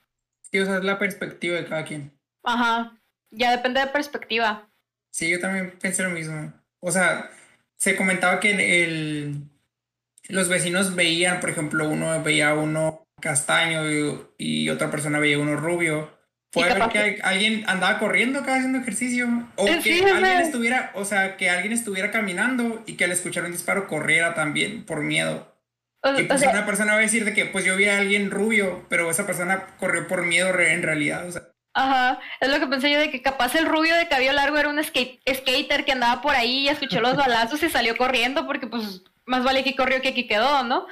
[0.52, 2.12] Sí, o sea, es la perspectiva de cada quien.
[2.44, 2.96] Ajá,
[3.32, 4.70] ya depende de perspectiva.
[5.10, 6.54] Sí, yo también pensé lo mismo.
[6.80, 7.32] O sea,
[7.78, 9.42] se comentaba que el,
[10.28, 15.40] los vecinos veían, por ejemplo, uno veía a uno castaño y, y otra persona veía
[15.40, 16.12] uno rubio.
[16.52, 19.28] Puede capaz que alguien andaba corriendo acá haciendo ejercicio.
[19.56, 23.46] O Eh, que alguien estuviera, o sea, que alguien estuviera caminando y que al escuchar
[23.46, 25.52] un disparo corriera también por miedo.
[26.04, 27.86] O, Y o pues sea, una persona va a decir de que pues yo vi
[27.86, 31.28] a alguien rubio, pero esa persona corrió por miedo en realidad.
[31.28, 31.44] O sea,
[31.74, 34.70] ajá, es lo que pensé yo de que capaz el rubio de cabello largo era
[34.70, 38.68] un skate, skater que andaba por ahí y escuchó los balazos y salió corriendo porque
[38.68, 40.86] pues más vale que corrió que aquí quedó, ¿no?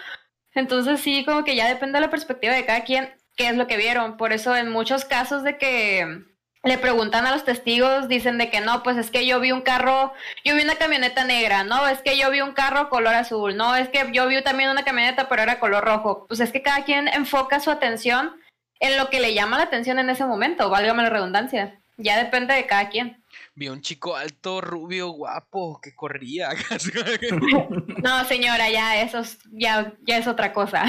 [0.54, 3.68] Entonces sí, como que ya depende de la perspectiva de cada quien qué es lo
[3.68, 4.18] que vieron.
[4.18, 6.26] Por eso en muchos casos de que
[6.64, 9.62] le preguntan a los testigos, dicen de que no, pues es que yo vi un
[9.62, 10.14] carro,
[10.46, 13.76] yo vi una camioneta negra, no, es que yo vi un carro color azul, no,
[13.76, 16.26] es que yo vi también una camioneta pero era color rojo.
[16.28, 18.36] Pues es que cada quien enfoca su atención
[18.80, 21.80] en lo que le llama la atención en ese momento, válgame la redundancia.
[21.98, 23.21] Ya depende de cada quien.
[23.54, 26.50] Vi un chico alto, rubio, guapo, que corría.
[28.04, 30.86] No, señora, ya eso es, ya, ya es otra cosa.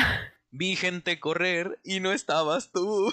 [0.51, 3.13] Vi gente correr y no estabas tú.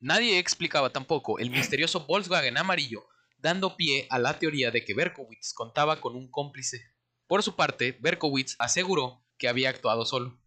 [0.00, 3.06] Nadie explicaba tampoco el misterioso Volkswagen amarillo,
[3.38, 6.82] dando pie a la teoría de que Berkowitz contaba con un cómplice.
[7.26, 10.38] Por su parte, Berkowitz aseguró que había actuado solo.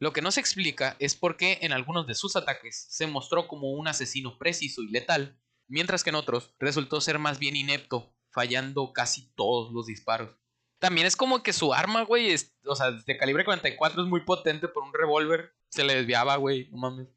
[0.00, 3.46] Lo que no se explica es por qué en algunos de sus ataques se mostró
[3.46, 8.14] como un asesino preciso y letal, mientras que en otros resultó ser más bien inepto,
[8.30, 10.30] fallando casi todos los disparos.
[10.78, 14.20] También es como que su arma, güey, es, o sea, de calibre 44 es muy
[14.20, 17.08] potente, por un revólver se le desviaba, güey, no mames.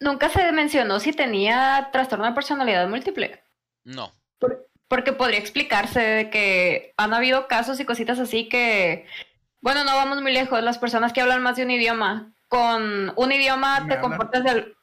[0.00, 3.42] Nunca se mencionó si tenía trastorno de personalidad múltiple.
[3.84, 4.12] No.
[4.88, 9.06] Porque podría explicarse de que han habido casos y cositas así que,
[9.60, 13.32] bueno, no vamos muy lejos, las personas que hablan más de un idioma, con un
[13.32, 14.10] idioma Me te hablan.
[14.10, 14.76] comportas del...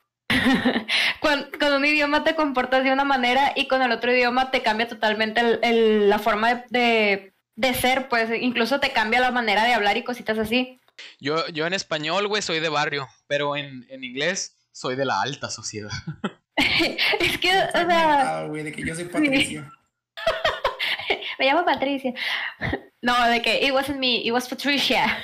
[1.22, 4.62] con, con un idioma te comportas de una manera y con el otro idioma te
[4.62, 9.32] cambia totalmente el- el- la forma de, de, de ser, pues incluso te cambia la
[9.32, 10.80] manera de hablar y cositas así.
[11.20, 15.22] Yo, yo en español, güey, soy de barrio, pero en, en inglés soy de la
[15.22, 15.92] alta sociedad.
[16.56, 19.72] es que, o sea, fragmentado, güey, de que yo soy Patricio.
[21.40, 22.14] me llamo Patricia.
[23.02, 25.18] No, de que it wasn't me, it was Patricia.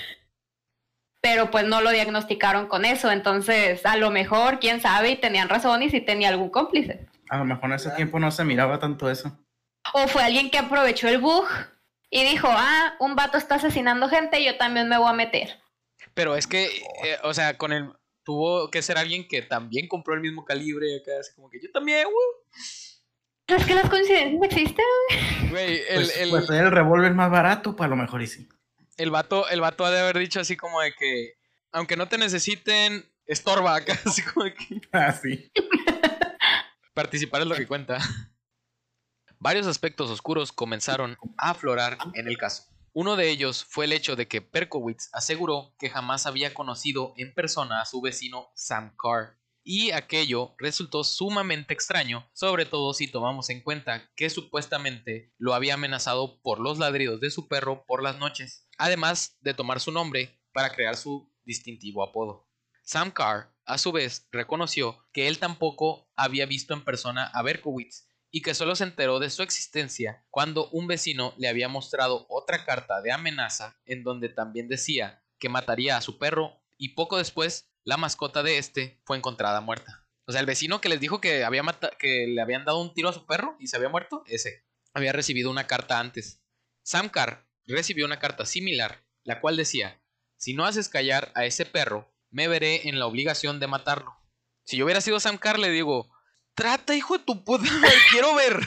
[1.25, 5.49] Pero pues no lo diagnosticaron con eso, entonces a lo mejor, quién sabe, y tenían
[5.49, 7.07] razón y si tenía algún cómplice.
[7.29, 9.35] A lo mejor en ese tiempo no se miraba tanto eso.
[9.95, 11.47] O fue alguien que aprovechó el bug
[12.11, 15.59] y dijo, ah, un vato está asesinando gente, yo también me voy a meter.
[16.13, 17.91] Pero es que, eh, o sea, con el.
[18.23, 20.97] Tuvo que ser alguien que también compró el mismo calibre.
[20.97, 23.57] Acá, así como que yo también, güey.
[23.59, 24.85] Es que las coincidencias existen.
[25.49, 28.47] Güey, el, Pues, el, pues el revólver más barato, pues a lo mejor y sí.
[28.97, 31.33] El, vato, el vato ha de haber dicho así como de que.
[31.71, 33.99] Aunque no te necesiten, estorba acá.
[34.05, 34.81] Así como de que.
[34.93, 35.51] Ah, sí.
[36.93, 37.99] Participar es lo que cuenta.
[39.39, 42.63] Varios aspectos oscuros comenzaron a aflorar en el caso.
[42.93, 47.33] Uno de ellos fue el hecho de que Perkowitz aseguró que jamás había conocido en
[47.33, 49.37] persona a su vecino Sam Carr.
[49.67, 55.73] Y aquello resultó sumamente extraño, sobre todo si tomamos en cuenta que supuestamente lo había
[55.73, 60.39] amenazado por los ladridos de su perro por las noches, además de tomar su nombre
[60.53, 62.47] para crear su distintivo apodo.
[62.83, 68.07] Sam Carr, a su vez, reconoció que él tampoco había visto en persona a Berkowitz
[68.29, 72.65] y que solo se enteró de su existencia cuando un vecino le había mostrado otra
[72.65, 77.71] carta de amenaza en donde también decía que mataría a su perro y poco después
[77.85, 80.05] la mascota de este fue encontrada muerta.
[80.27, 81.61] O sea, el vecino que les dijo que, había
[81.99, 85.13] que le habían dado un tiro a su perro y se había muerto, ese, había
[85.13, 86.41] recibido una carta antes.
[86.83, 90.01] Sam Carr recibió una carta similar, la cual decía,
[90.35, 94.17] si no haces callar a ese perro, me veré en la obligación de matarlo.
[94.63, 96.11] Si yo hubiera sido Sam Carr, le digo,
[96.55, 98.59] trata, hijo de tu puta, madre, quiero ver.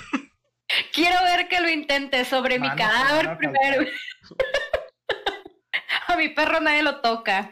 [0.93, 3.91] Quiero ver que lo intente sobre mi cadáver mano, primero.
[6.07, 7.51] a mi perro nadie lo toca.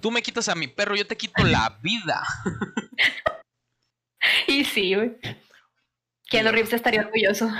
[0.00, 2.22] Tú me quitas a mi perro, yo te quito la vida.
[4.46, 5.16] Y sí, güey.
[6.30, 7.50] Keanu Reeves estaría orgulloso.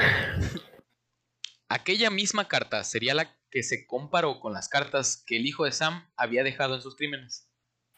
[1.69, 5.73] Aquella misma carta sería la que se comparó con las cartas que el hijo de
[5.73, 7.49] Sam había dejado en sus crímenes.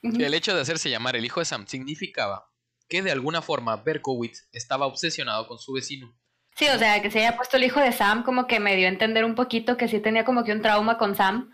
[0.02, 0.20] Ujú.
[0.20, 2.50] El hecho de hacerse llamar el hijo de Sam significaba
[2.88, 6.16] que de alguna forma Berkowitz estaba obsesionado con su vecino.
[6.56, 8.86] Sí, o sea, que se haya puesto el hijo de Sam, como que me dio
[8.86, 11.50] a entender un poquito que sí tenía como que un trauma con Sam.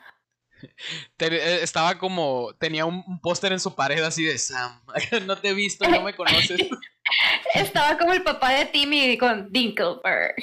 [1.17, 4.81] Te- eh, estaba como, tenía un, un póster en su pared así de Sam,
[5.27, 6.61] no te he visto, no me conoces.
[7.55, 10.37] Estaba como el papá de Timmy con Dinkelberg.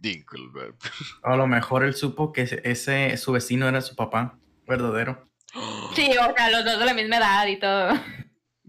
[0.00, 0.74] Dinkelberg.
[1.22, 5.28] A lo mejor él supo que ese, su vecino era su papá verdadero.
[5.94, 7.92] Sí, o sea, los dos de la misma edad y todo.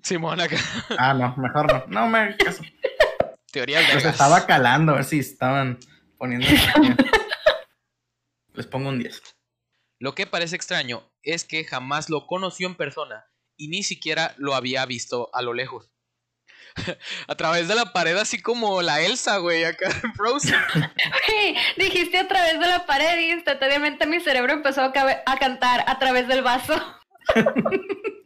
[0.04, 0.58] Simón acá.
[0.98, 2.02] Ah, no, mejor no.
[2.02, 2.62] No me caso.
[3.52, 4.12] Teorías Los vergas.
[4.14, 5.80] estaba calando a ver si estaban
[6.18, 6.46] poniendo.
[8.54, 9.22] Les pongo un 10.
[10.04, 13.26] Lo que parece extraño es que jamás lo conoció en persona
[13.56, 15.94] y ni siquiera lo había visto a lo lejos.
[17.30, 20.60] a través de la pared, así como la Elsa, güey, acá en Frozen.
[21.78, 24.92] Dijiste a través de la pared y instantáneamente mi cerebro empezó a,
[25.26, 26.74] a cantar a través del vaso.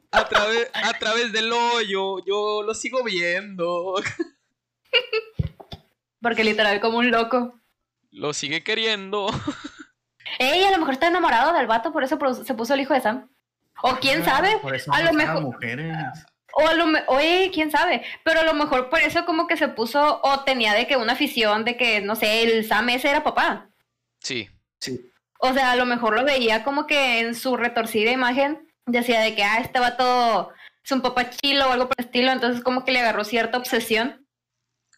[0.09, 4.01] A través, a través del hoyo, yo lo sigo viendo.
[6.21, 7.59] Porque literal como un loco.
[8.09, 9.27] Lo sigue queriendo.
[10.39, 13.01] Ey, a lo mejor está enamorado del vato, por eso se puso el hijo de
[13.01, 13.29] Sam.
[13.83, 15.95] O quién sabe, Por eso a lo mejor- mujeres.
[16.53, 19.55] o a lo me- oye, quién sabe, pero a lo mejor por eso como que
[19.57, 23.09] se puso o tenía de que una afición de que, no sé, el Sam ese
[23.09, 23.69] era papá.
[24.19, 24.49] Sí.
[24.79, 25.11] Sí.
[25.39, 29.35] O sea, a lo mejor lo veía como que en su retorcida imagen decía de
[29.35, 30.51] que, ah, este vato
[30.83, 33.57] es un papá chilo o algo por el estilo, entonces como que le agarró cierta
[33.59, 34.25] obsesión.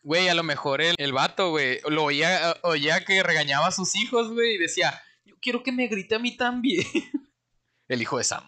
[0.03, 3.95] Güey, a lo mejor el, el vato, güey, lo oía, oía que regañaba a sus
[3.97, 5.01] hijos, güey, y decía,
[5.41, 6.85] quiero que me grite a mí también.
[7.87, 8.43] el hijo de Sam.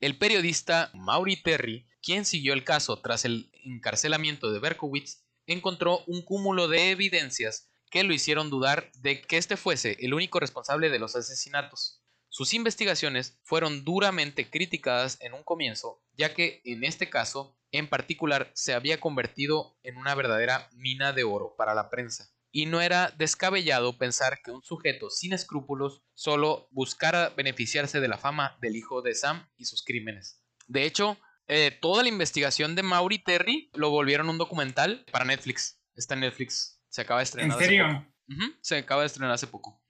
[0.00, 6.22] El periodista Maury Terry, quien siguió el caso tras el encarcelamiento de Berkowitz, encontró un
[6.22, 10.98] cúmulo de evidencias que lo hicieron dudar de que este fuese el único responsable de
[10.98, 12.02] los asesinatos.
[12.28, 18.50] Sus investigaciones fueron duramente criticadas en un comienzo, ya que en este caso en particular
[18.54, 22.30] se había convertido en una verdadera mina de oro para la prensa.
[22.58, 28.18] Y no era descabellado pensar que un sujeto sin escrúpulos solo buscara beneficiarse de la
[28.18, 30.42] fama del hijo de Sam y sus crímenes.
[30.66, 35.80] De hecho, eh, toda la investigación de Maury Terry lo volvieron un documental para Netflix.
[35.94, 36.82] Está en Netflix.
[36.88, 37.50] Se acaba de estrenar.
[37.50, 38.14] ¿En hace serio?
[38.60, 39.80] se acaba de estrenar hace poco.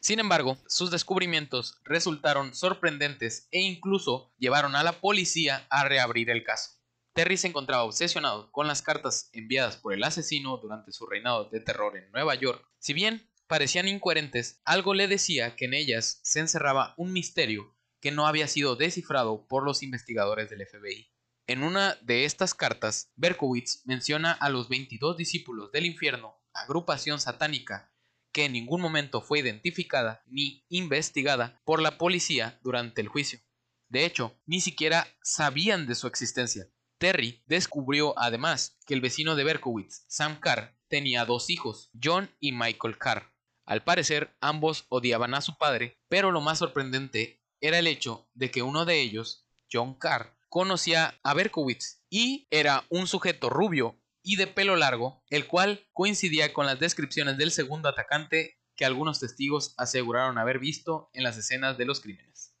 [0.00, 6.42] Sin embargo, sus descubrimientos resultaron sorprendentes e incluso llevaron a la policía a reabrir el
[6.42, 6.77] caso.
[7.18, 11.58] Terry se encontraba obsesionado con las cartas enviadas por el asesino durante su reinado de
[11.58, 12.64] terror en Nueva York.
[12.78, 18.12] Si bien parecían incoherentes, algo le decía que en ellas se encerraba un misterio que
[18.12, 21.10] no había sido descifrado por los investigadores del FBI.
[21.48, 27.92] En una de estas cartas, Berkowitz menciona a los 22 discípulos del infierno, agrupación satánica,
[28.30, 33.40] que en ningún momento fue identificada ni investigada por la policía durante el juicio.
[33.88, 36.68] De hecho, ni siquiera sabían de su existencia.
[36.98, 42.52] Terry descubrió además que el vecino de Berkowitz, Sam Carr, tenía dos hijos, John y
[42.52, 43.32] Michael Carr.
[43.64, 48.50] Al parecer, ambos odiaban a su padre, pero lo más sorprendente era el hecho de
[48.50, 54.36] que uno de ellos, John Carr, conocía a Berkowitz y era un sujeto rubio y
[54.36, 59.74] de pelo largo, el cual coincidía con las descripciones del segundo atacante que algunos testigos
[59.76, 62.54] aseguraron haber visto en las escenas de los crímenes.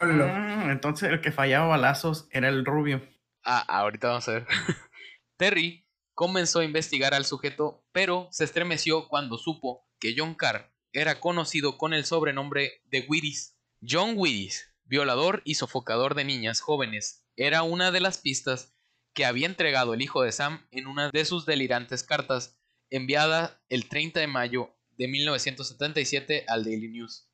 [0.00, 3.02] Ah, entonces el que fallaba balazos era el rubio.
[3.44, 4.46] Ah, ahorita vamos a ver.
[5.36, 11.20] Terry comenzó a investigar al sujeto, pero se estremeció cuando supo que John Carr era
[11.20, 13.58] conocido con el sobrenombre de Willis.
[13.86, 18.74] John Willis, violador y sofocador de niñas jóvenes, era una de las pistas
[19.12, 22.58] que había entregado el hijo de Sam en una de sus delirantes cartas
[22.90, 27.28] enviada el 30 de mayo de 1977 al Daily News.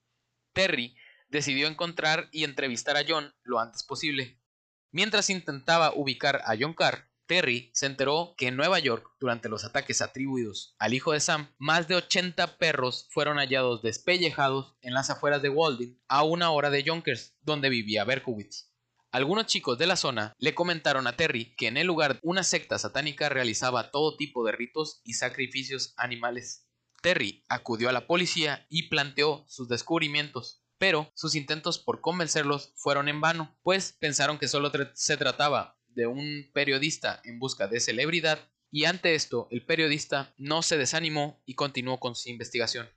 [0.54, 0.96] Terry
[1.28, 4.39] decidió encontrar y entrevistar a John lo antes posible.
[4.92, 9.64] Mientras intentaba ubicar a John Carr, Terry se enteró que en Nueva York, durante los
[9.64, 15.10] ataques atribuidos al hijo de Sam, más de 80 perros fueron hallados despellejados en las
[15.10, 18.70] afueras de Walden, a una hora de Yonkers, donde vivía Berkowitz.
[19.12, 22.78] Algunos chicos de la zona le comentaron a Terry que en el lugar una secta
[22.80, 26.66] satánica realizaba todo tipo de ritos y sacrificios animales.
[27.00, 33.10] Terry acudió a la policía y planteó sus descubrimientos, pero sus intentos por convencerlos fueron
[33.10, 38.50] en vano, pues pensaron que solo se trataba de un periodista en busca de celebridad
[38.70, 42.88] y ante esto el periodista no se desanimó y continuó con su investigación.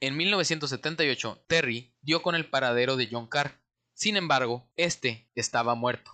[0.00, 3.62] En 1978, Terry dio con el paradero de John Carr.
[3.94, 6.10] Sin embargo, este estaba muerto.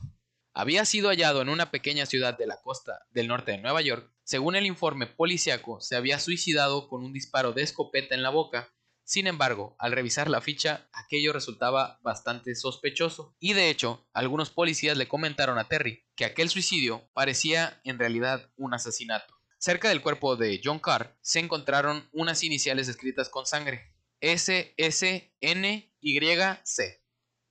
[0.53, 4.13] Había sido hallado en una pequeña ciudad de la costa del norte de Nueva York.
[4.25, 8.75] Según el informe policiaco, se había suicidado con un disparo de escopeta en la boca
[9.09, 14.99] sin embargo, al revisar la ficha, aquello resultaba bastante sospechoso, y de hecho, algunos policías
[14.99, 19.35] le comentaron a Terry que aquel suicidio parecía en realidad un asesinato.
[19.57, 25.35] Cerca del cuerpo de John Carr se encontraron unas iniciales escritas con sangre, S S
[25.41, 26.21] N Y
[26.65, 27.03] C.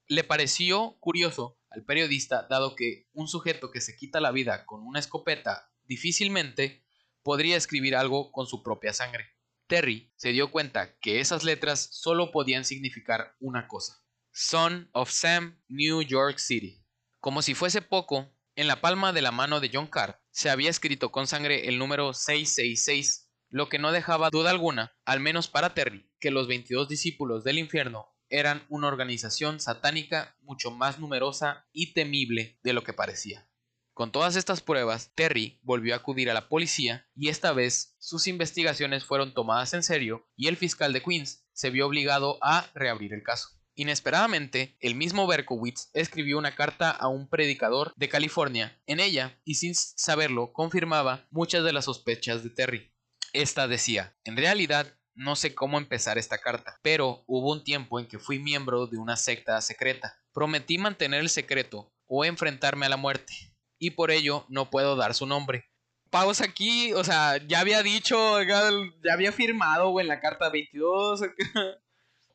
[0.06, 4.84] Le pareció curioso al periodista dado que un sujeto que se quita la vida con
[4.84, 6.86] una escopeta difícilmente
[7.24, 9.37] podría escribir algo con su propia sangre.
[9.68, 14.02] Terry se dio cuenta que esas letras solo podían significar una cosa.
[14.32, 16.86] Son of Sam, New York City.
[17.20, 20.70] Como si fuese poco, en la palma de la mano de John Carr se había
[20.70, 25.74] escrito con sangre el número 666, lo que no dejaba duda alguna, al menos para
[25.74, 31.94] Terry, que los 22 discípulos del infierno eran una organización satánica mucho más numerosa y
[31.94, 33.50] temible de lo que parecía.
[33.98, 38.28] Con todas estas pruebas, Terry volvió a acudir a la policía y esta vez sus
[38.28, 43.12] investigaciones fueron tomadas en serio y el fiscal de Queens se vio obligado a reabrir
[43.12, 43.60] el caso.
[43.74, 48.80] Inesperadamente, el mismo Berkowitz escribió una carta a un predicador de California.
[48.86, 52.94] En ella, y sin saberlo, confirmaba muchas de las sospechas de Terry.
[53.34, 58.06] Esta decía, en realidad no sé cómo empezar esta carta, pero hubo un tiempo en
[58.06, 60.22] que fui miembro de una secta secreta.
[60.34, 63.34] Prometí mantener el secreto o enfrentarme a la muerte
[63.80, 65.66] y por ello no puedo dar su nombre.
[66.10, 68.70] Pausa aquí, o sea, ya había dicho, ya
[69.12, 71.22] había firmado, en la carta 22.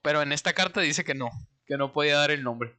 [0.02, 1.30] Pero en esta carta dice que no,
[1.64, 2.76] que no podía dar el nombre.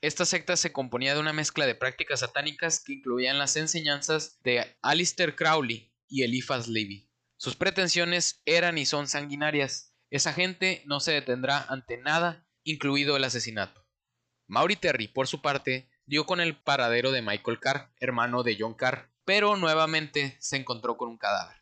[0.00, 4.76] Esta secta se componía de una mezcla de prácticas satánicas que incluían las enseñanzas de
[4.80, 7.10] Alistair Crowley y Eliphas Levy.
[7.36, 9.94] Sus pretensiones eran y son sanguinarias.
[10.10, 13.84] Esa gente no se detendrá ante nada, incluido el asesinato.
[14.46, 18.72] Maury Terry, por su parte, dio con el paradero de Michael Carr, hermano de John
[18.72, 21.58] Carr, pero nuevamente se encontró con un cadáver.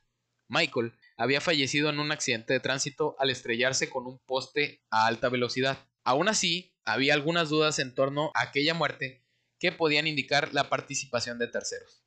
[0.49, 5.29] Michael había fallecido en un accidente de tránsito al estrellarse con un poste a alta
[5.29, 5.89] velocidad.
[6.05, 9.25] Aún así, había algunas dudas en torno a aquella muerte
[9.59, 12.05] que podían indicar la participación de terceros.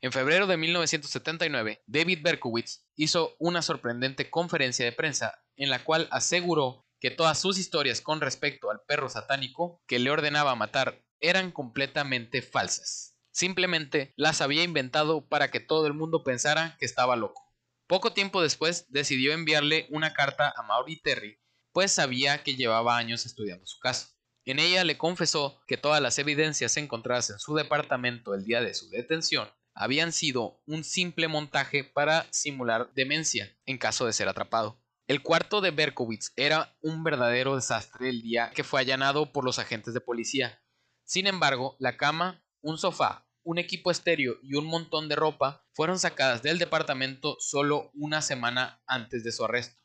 [0.00, 6.08] En febrero de 1979, David Berkowitz hizo una sorprendente conferencia de prensa en la cual
[6.10, 11.52] aseguró que todas sus historias con respecto al perro satánico que le ordenaba matar eran
[11.52, 13.16] completamente falsas.
[13.30, 17.42] Simplemente las había inventado para que todo el mundo pensara que estaba loco.
[17.86, 21.38] Poco tiempo después decidió enviarle una carta a Maury Terry,
[21.72, 24.08] pues sabía que llevaba años estudiando su caso.
[24.44, 28.74] En ella le confesó que todas las evidencias encontradas en su departamento el día de
[28.74, 34.82] su detención habían sido un simple montaje para simular demencia en caso de ser atrapado.
[35.06, 39.58] El cuarto de Berkowitz era un verdadero desastre el día que fue allanado por los
[39.58, 40.61] agentes de policía.
[41.12, 45.98] Sin embargo, la cama, un sofá, un equipo estéreo y un montón de ropa fueron
[45.98, 49.78] sacadas del departamento solo una semana antes de su arresto.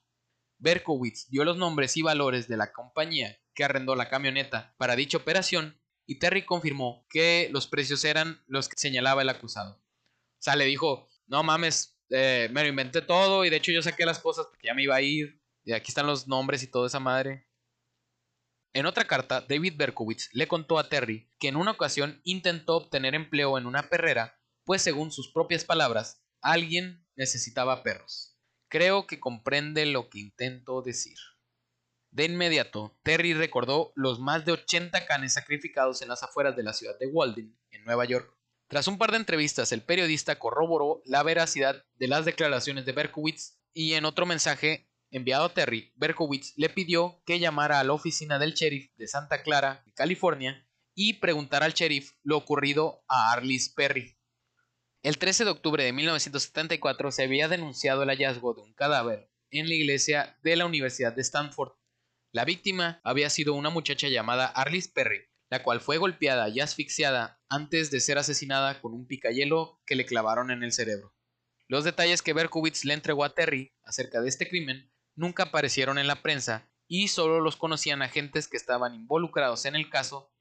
[0.58, 5.18] Berkowitz dio los nombres y valores de la compañía que arrendó la camioneta para dicha
[5.18, 9.74] operación y Terry confirmó que los precios eran los que señalaba el acusado.
[9.74, 13.82] O sea, le dijo, no mames, eh, me lo inventé todo y de hecho yo
[13.82, 15.42] saqué las cosas porque ya me iba a ir.
[15.66, 17.47] Y aquí están los nombres y toda esa madre.
[18.74, 23.16] En otra carta, David Berkowitz le contó a Terry que en una ocasión intentó obtener
[23.16, 28.38] empleo en una perrera, pues según sus propias palabras, alguien necesitaba perros.
[28.70, 31.18] Creo que comprende lo que intento decir.
[32.12, 36.74] De inmediato, Terry recordó los más de 80 canes sacrificados en las afueras de la
[36.74, 38.34] ciudad de Walden, en Nueva York.
[38.68, 43.58] Tras un par de entrevistas, el periodista corroboró la veracidad de las declaraciones de Berkowitz
[43.74, 48.40] y en otro mensaje enviado a Terry, Berkowitz le pidió que llamara a la oficina
[48.40, 54.18] del sheriff de Santa Clara, California, y preguntara al sheriff lo ocurrido a Arliss Perry.
[55.04, 59.70] El 13 de octubre de 1974 se había denunciado el hallazgo de un cadáver en
[59.70, 61.74] la iglesia de la Universidad de Stanford.
[62.32, 67.40] La víctima había sido una muchacha llamada Arliss Perry, la cual fue golpeada y asfixiada
[67.48, 71.14] antes de ser asesinada con un picayelo que le clavaron en el cerebro.
[71.68, 76.08] Los detalles que Berkowitz le entregó a Terry acerca de este crimen nunca aparecieron en
[76.08, 80.32] la prensa y solo los conocían agentes que estaban involucrados en el caso.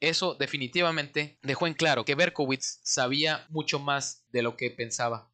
[0.00, 5.32] Eso definitivamente dejó en claro que Berkowitz sabía mucho más de lo que pensaba.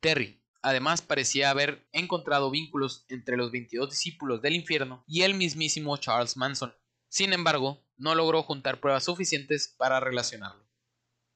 [0.00, 5.96] Terry, además, parecía haber encontrado vínculos entre los 22 discípulos del infierno y el mismísimo
[5.96, 6.74] Charles Manson.
[7.08, 10.64] Sin embargo, no logró juntar pruebas suficientes para relacionarlo.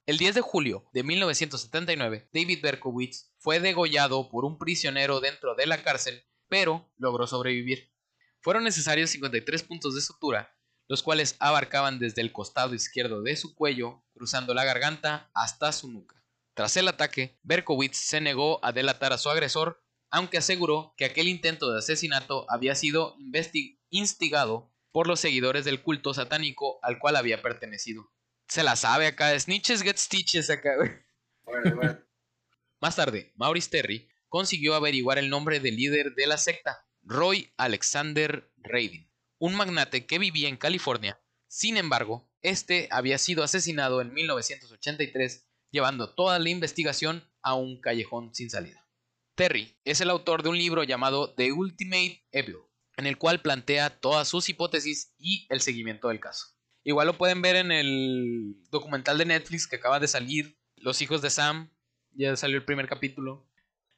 [0.07, 5.67] El 10 de julio de 1979, David Berkowitz fue degollado por un prisionero dentro de
[5.67, 7.93] la cárcel pero logró sobrevivir.
[8.41, 10.55] Fueron necesarios 53 puntos de sutura,
[10.87, 15.91] los cuales abarcaban desde el costado izquierdo de su cuello, cruzando la garganta hasta su
[15.91, 16.25] nuca.
[16.55, 21.29] Tras el ataque, Berkowitz se negó a delatar a su agresor, aunque aseguró que aquel
[21.29, 23.17] intento de asesinato había sido
[23.91, 28.11] instigado por los seguidores del culto satánico al cual había pertenecido.
[28.49, 30.75] Se la sabe acá, snitches get stitches acá,
[32.81, 38.51] Más tarde, Maurice Terry consiguió averiguar el nombre del líder de la secta, Roy Alexander
[38.59, 41.21] Reidin, un magnate que vivía en California.
[41.47, 48.35] Sin embargo, este había sido asesinado en 1983, llevando toda la investigación a un callejón
[48.35, 48.87] sin salida.
[49.35, 52.59] Terry es el autor de un libro llamado The Ultimate Evil,
[52.97, 56.47] en el cual plantea todas sus hipótesis y el seguimiento del caso.
[56.85, 61.23] Igual lo pueden ver en el documental de Netflix que acaba de salir, Los hijos
[61.23, 61.73] de Sam,
[62.13, 63.49] ya salió el primer capítulo.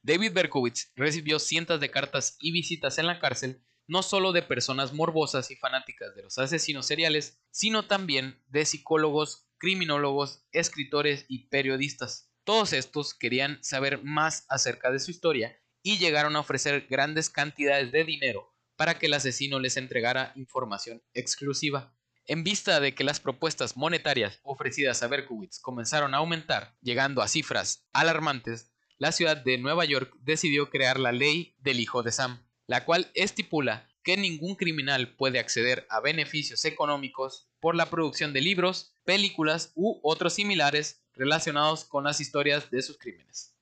[0.02, 4.92] David Berkowitz recibió cientos de cartas y visitas en la cárcel, no solo de personas
[4.92, 12.32] morbosas y fanáticas de los asesinos seriales, sino también de psicólogos, criminólogos, escritores y periodistas.
[12.44, 17.92] Todos estos querían saber más acerca de su historia y llegaron a ofrecer grandes cantidades
[17.92, 21.94] de dinero para que el asesino les entregara información exclusiva.
[22.24, 27.28] En vista de que las propuestas monetarias ofrecidas a Berkowitz comenzaron a aumentar, llegando a
[27.28, 28.69] cifras alarmantes,
[29.00, 33.10] la ciudad de Nueva York decidió crear la ley del hijo de Sam, la cual
[33.14, 39.72] estipula que ningún criminal puede acceder a beneficios económicos por la producción de libros, películas
[39.74, 43.56] u otros similares relacionados con las historias de sus crímenes.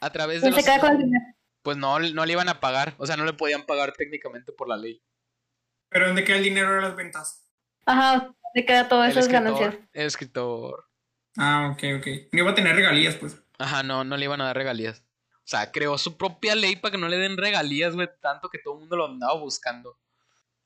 [0.00, 0.64] A través de los...
[1.62, 4.68] Pues no, no le iban a pagar, o sea, no le podían pagar técnicamente por
[4.68, 5.02] la ley.
[5.88, 7.48] ¿Pero dónde queda el dinero de las ventas?
[7.84, 9.74] Ajá, ¿dónde queda todas esas ganancias?
[9.92, 10.88] El escritor.
[11.36, 12.06] Ah, ok, ok.
[12.32, 13.42] No iba a tener regalías, pues.
[13.62, 15.04] Ajá, no, no le iban a dar regalías.
[15.36, 18.58] O sea, creó su propia ley para que no le den regalías, güey, tanto que
[18.58, 19.96] todo el mundo lo andaba buscando.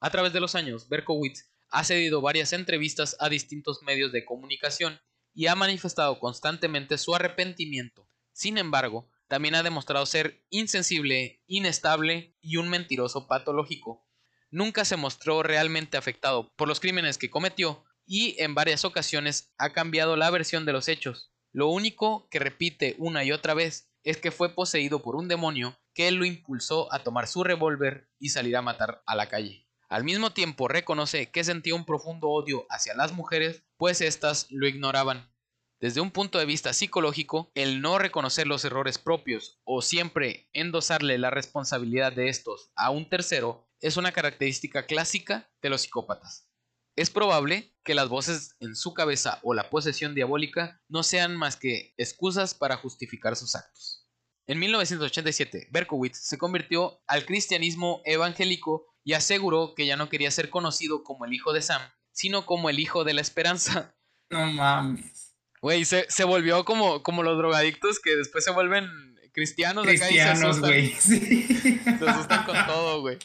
[0.01, 4.99] A través de los años, Berkowitz ha cedido varias entrevistas a distintos medios de comunicación
[5.34, 8.09] y ha manifestado constantemente su arrepentimiento.
[8.32, 14.07] Sin embargo, también ha demostrado ser insensible, inestable y un mentiroso patológico.
[14.51, 19.74] Nunca se mostró realmente afectado por los crímenes que cometió y en varias ocasiones ha
[19.74, 21.30] cambiado la versión de los hechos.
[21.57, 25.74] Lo único que repite una y otra vez es que fue poseído por un demonio
[25.94, 29.66] que lo impulsó a tomar su revólver y salir a matar a la calle.
[29.88, 34.68] Al mismo tiempo reconoce que sentía un profundo odio hacia las mujeres, pues éstas lo
[34.68, 35.32] ignoraban.
[35.80, 41.16] Desde un punto de vista psicológico, el no reconocer los errores propios o siempre endosarle
[41.16, 46.50] la responsabilidad de estos a un tercero es una característica clásica de los psicópatas.
[46.97, 51.57] Es probable que las voces en su cabeza o la posesión diabólica no sean más
[51.57, 54.09] que excusas para justificar sus actos.
[54.47, 60.49] En 1987, Berkowitz se convirtió al cristianismo evangélico y aseguró que ya no quería ser
[60.49, 61.82] conocido como el hijo de Sam,
[62.12, 63.92] sino como el hijo de la esperanza.
[64.28, 65.36] No mames.
[65.62, 68.88] Güey, se, volvió como, como los drogadictos que después se vuelven
[69.32, 69.86] cristianos.
[69.86, 70.90] Cristianos, güey.
[70.97, 73.18] Se asustan con todo, güey.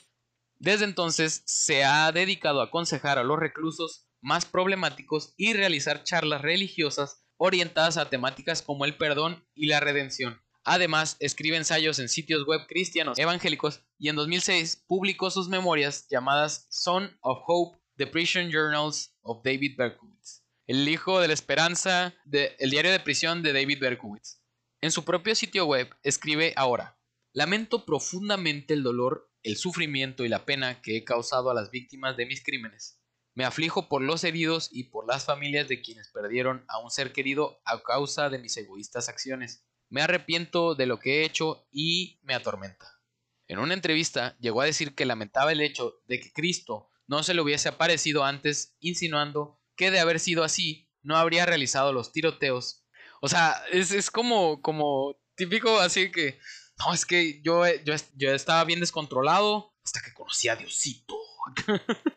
[0.62, 6.44] Desde entonces se ha dedicado a aconsejar a los reclusos más problemáticos y realizar charlas
[6.44, 10.40] religiosas orientadas a temáticas como el perdón y la redención.
[10.64, 16.68] Además, escribe ensayos en sitios web cristianos evangélicos y en 2006 publicó sus memorias llamadas
[16.70, 22.56] Son of Hope, The Prison Journals of David Berkowitz, el hijo de la esperanza, de,
[22.60, 24.44] el diario de prisión de David Berkowitz.
[24.80, 27.00] En su propio sitio web escribe ahora,
[27.34, 32.18] lamento profundamente el dolor, el sufrimiento y la pena que he causado a las víctimas
[32.18, 33.00] de mis crímenes.
[33.34, 37.14] Me aflijo por los heridos y por las familias de quienes perdieron a un ser
[37.14, 39.66] querido a causa de mis egoístas acciones.
[39.90, 43.02] Me arrepiento de lo que he hecho y me atormenta.
[43.48, 47.34] En una entrevista llegó a decir que lamentaba el hecho de que Cristo no se
[47.34, 52.86] le hubiese aparecido antes, insinuando que de haber sido así, no habría realizado los tiroteos.
[53.22, 56.40] O sea, es, como, como típico así que,
[56.86, 61.18] no, es que yo, yo, yo estaba bien descontrolado hasta que conocí a Diosito.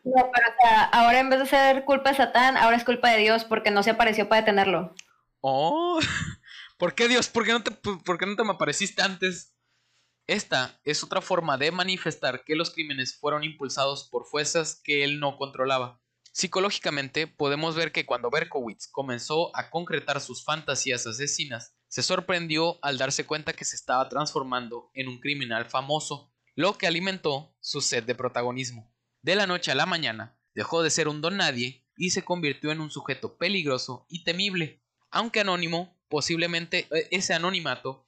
[0.03, 3.09] No, pero o sea, ahora en vez de ser culpa de Satán, ahora es culpa
[3.09, 4.93] de Dios porque no se apareció para detenerlo.
[5.41, 5.99] Oh,
[6.77, 7.27] ¿por qué Dios?
[7.27, 9.55] ¿Por qué no te, por qué no te me apareciste antes?
[10.27, 15.19] Esta es otra forma de manifestar que los crímenes fueron impulsados por fuerzas que él
[15.19, 15.99] no controlaba.
[16.31, 22.97] Psicológicamente, podemos ver que cuando Berkowitz comenzó a concretar sus fantasías asesinas, se sorprendió al
[22.97, 28.03] darse cuenta que se estaba transformando en un criminal famoso, lo que alimentó su sed
[28.03, 28.93] de protagonismo.
[29.21, 32.73] De la noche a la mañana, dejó de ser un don nadie y se convirtió
[32.73, 34.83] en un sujeto peligroso y temible.
[35.09, 38.05] Aunque anónimo, posiblemente eh, ese anonimato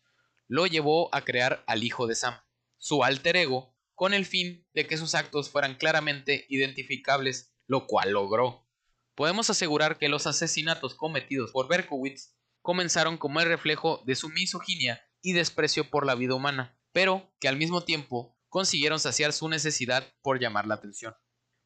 [0.49, 2.37] lo llevó a crear al hijo de Sam,
[2.77, 8.11] su alter ego, con el fin de que sus actos fueran claramente identificables, lo cual
[8.11, 8.67] logró.
[9.15, 12.36] Podemos asegurar que los asesinatos cometidos por Berkowitz
[12.67, 17.47] comenzaron como el reflejo de su misoginia y desprecio por la vida humana, pero que
[17.47, 21.15] al mismo tiempo consiguieron saciar su necesidad por llamar la atención.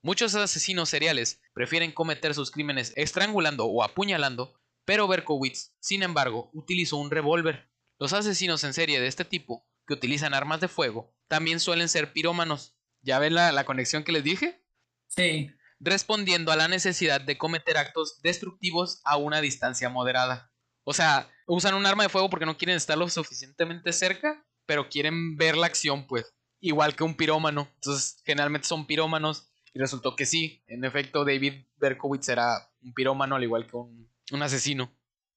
[0.04, 4.54] Muchos asesinos seriales prefieren cometer sus crímenes estrangulando o apuñalando,
[4.86, 7.72] pero Berkowitz, sin embargo, utilizó un revólver.
[7.98, 12.14] Los asesinos en serie de este tipo, que utilizan armas de fuego, también suelen ser
[12.14, 12.78] pirómanos.
[13.02, 14.64] ¿Ya ven la, la conexión que les dije?
[15.08, 15.50] Sí.
[15.80, 20.51] Respondiendo a la necesidad de cometer actos destructivos a una distancia moderada.
[20.84, 24.90] O sea, usan un arma de fuego porque no quieren estar lo suficientemente cerca, pero
[24.90, 27.70] quieren ver la acción, pues igual que un pirómano.
[27.76, 29.48] Entonces, generalmente son pirómanos.
[29.74, 34.12] Y resultó que sí, en efecto, David Berkowitz era un pirómano al igual que un,
[34.32, 34.94] un asesino.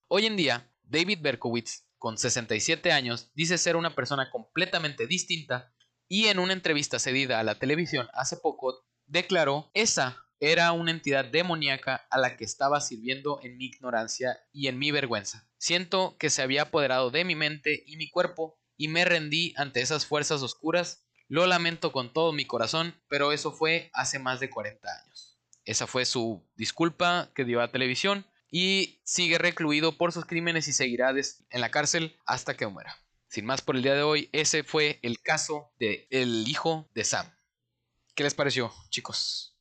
[0.08, 5.72] Hoy en día, David Berkowitz, con 67 años, dice ser una persona completamente distinta
[6.08, 11.24] y en una entrevista cedida a la televisión hace poco declaró esa era una entidad
[11.24, 15.48] demoníaca a la que estaba sirviendo en mi ignorancia y en mi vergüenza.
[15.58, 19.80] Siento que se había apoderado de mi mente y mi cuerpo y me rendí ante
[19.80, 24.50] esas fuerzas oscuras lo lamento con todo mi corazón, pero eso fue hace más de
[24.50, 25.38] 40 años.
[25.64, 30.72] Esa fue su disculpa que dio a televisión y sigue recluido por sus crímenes y
[30.72, 32.98] seguirá en la cárcel hasta que muera.
[33.28, 37.04] Sin más por el día de hoy, ese fue el caso de el hijo de
[37.04, 37.34] Sam.
[38.14, 39.53] ¿Qué les pareció, chicos?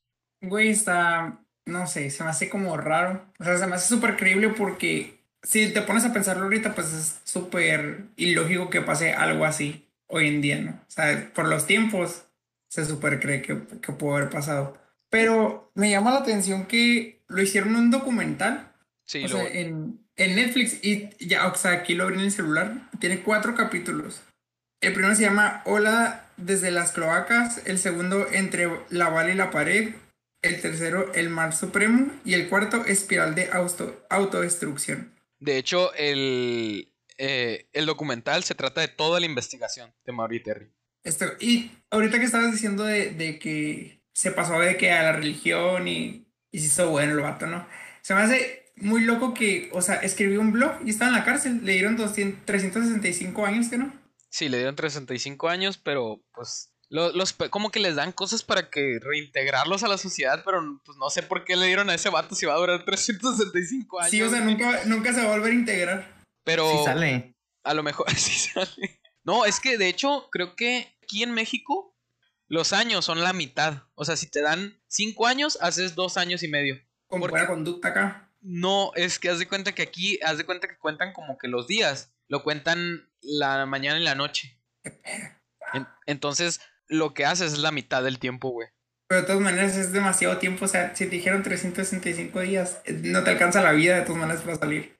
[0.43, 3.25] Güey, está, no sé, se me hace como raro.
[3.39, 6.93] O sea, se me hace súper creíble porque si te pones a pensarlo ahorita, pues
[6.93, 10.71] es súper ilógico que pase algo así hoy en día, ¿no?
[10.71, 12.25] O sea, por los tiempos
[12.69, 14.77] se super cree que, que pudo haber pasado.
[15.09, 18.71] Pero me llama la atención que lo hicieron en un documental.
[19.05, 22.31] Sí, o sea, en, en, Netflix y ya, o sea, aquí lo abrí en el
[22.31, 22.89] celular.
[22.99, 24.23] Tiene cuatro capítulos.
[24.81, 27.61] El primero se llama Hola desde las cloacas.
[27.65, 29.93] El segundo, Entre la bala y la pared.
[30.43, 32.11] El tercero, El mar supremo.
[32.23, 35.11] Y el cuarto, Espiral de auto, autodestrucción.
[35.39, 40.71] De hecho, el, eh, el documental se trata de toda la investigación de Mauri Terry.
[41.03, 45.87] Esto, y ahorita que estabas diciendo de, que se pasó de que a la religión
[45.87, 47.67] y, y se hizo bueno el vato, ¿no?
[48.01, 51.25] Se me hace muy loco que, o sea, escribió un blog y estaba en la
[51.25, 51.61] cárcel.
[51.63, 53.93] Le dieron 200, 365 años, ¿que no?
[54.29, 58.99] Sí, le dieron 365 años, pero pues los, como que les dan cosas para que
[59.01, 62.35] reintegrarlos a la sociedad, pero pues no sé por qué le dieron a ese vato
[62.35, 64.11] si va a durar 365 años.
[64.11, 66.23] Sí, o sea, nunca, nunca se va a volver a integrar.
[66.43, 66.69] Pero.
[66.69, 67.33] Sí sale.
[67.63, 68.99] A lo mejor sí sale.
[69.23, 71.97] No, es que de hecho, creo que aquí en México
[72.47, 73.83] los años son la mitad.
[73.95, 76.79] O sea, si te dan cinco años, haces dos años y medio.
[77.07, 78.29] Con buena conducta acá.
[78.39, 81.47] No, es que haz de cuenta que aquí, haz de cuenta que cuentan como que
[81.47, 82.13] los días.
[82.27, 84.59] Lo cuentan la mañana y la noche.
[86.05, 88.67] entonces, lo que haces es la mitad del tiempo, güey.
[89.07, 90.65] Pero de todas maneras es demasiado tiempo.
[90.65, 94.41] O sea, si te dijeron 365 días, no te alcanza la vida de todas maneras
[94.41, 94.97] para salir.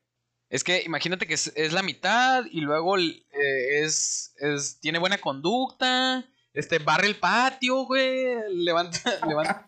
[0.50, 6.30] Es que imagínate que es, la mitad y luego eh, es, es, tiene buena conducta,
[6.54, 9.68] este, barre el patio, güey, levanta, levanta,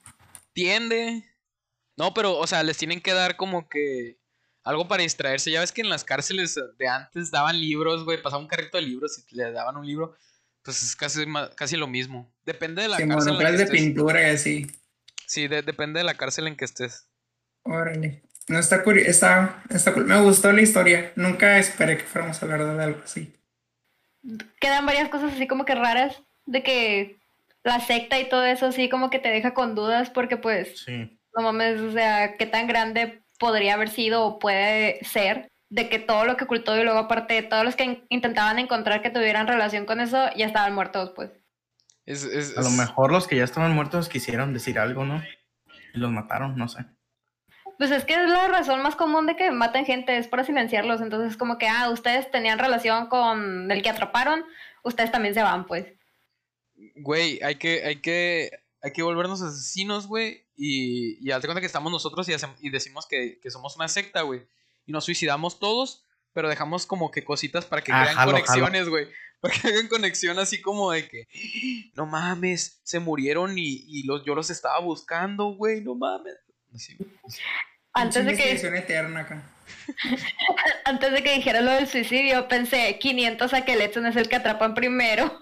[0.53, 1.23] tiende.
[1.97, 4.19] No, pero, o sea, les tienen que dar como que
[4.63, 5.49] algo para distraerse.
[5.49, 8.83] Ya ves que en las cárceles de antes daban libros, güey, pasaba un carrito de
[8.83, 10.15] libros y le daban un libro.
[10.65, 11.23] Pues es casi,
[11.55, 12.29] casi lo mismo.
[12.43, 13.81] Depende de la Sí, cárcel en que de estés.
[13.81, 14.67] pintura y así.
[15.27, 17.07] Sí, de- depende de la cárcel en que estés.
[17.63, 18.23] Órale.
[18.47, 19.91] No está curioso, está, está.
[19.91, 21.11] Me gustó la historia.
[21.15, 23.33] Nunca esperé que fuéramos a hablar de algo así.
[24.59, 27.17] Quedan varias cosas así como que raras, de que
[27.63, 31.19] la secta y todo eso así como que te deja con dudas porque pues Sí.
[31.35, 35.99] no mames, o sea, qué tan grande podría haber sido o puede ser de que
[35.99, 39.45] todo lo que ocultó y luego aparte todos los que in- intentaban encontrar que tuvieran
[39.47, 41.31] relación con eso ya estaban muertos pues.
[42.05, 45.21] Es, es- A lo mejor los que ya estaban muertos quisieron decir algo, ¿no?
[45.93, 46.85] Y los mataron, no sé.
[47.77, 51.01] Pues es que es la razón más común de que maten gente, es para silenciarlos,
[51.01, 54.45] entonces es como que, ah, ustedes tenían relación con el que atraparon,
[54.83, 55.87] ustedes también se van pues.
[56.95, 58.49] Güey, hay que, hay que,
[58.81, 60.45] hay que volvernos asesinos, güey.
[60.55, 62.29] Y, y hazte cuenta que estamos nosotros
[62.61, 64.41] y, decimos que, que somos una secta, güey.
[64.85, 66.03] Y nos suicidamos todos,
[66.33, 69.07] pero dejamos como que cositas para que Ah, crean jalo, conexiones, güey.
[69.41, 71.27] Para que hagan conexión así como de que,
[71.93, 76.37] no mames, se murieron y, y los, yo los estaba buscando, güey, no mames.
[76.73, 76.97] Así.
[77.93, 79.43] Antes de que eterna acá.
[80.85, 85.39] antes de que dijera lo del suicidio, pensé 500 Aqueletson es el que atrapan primero.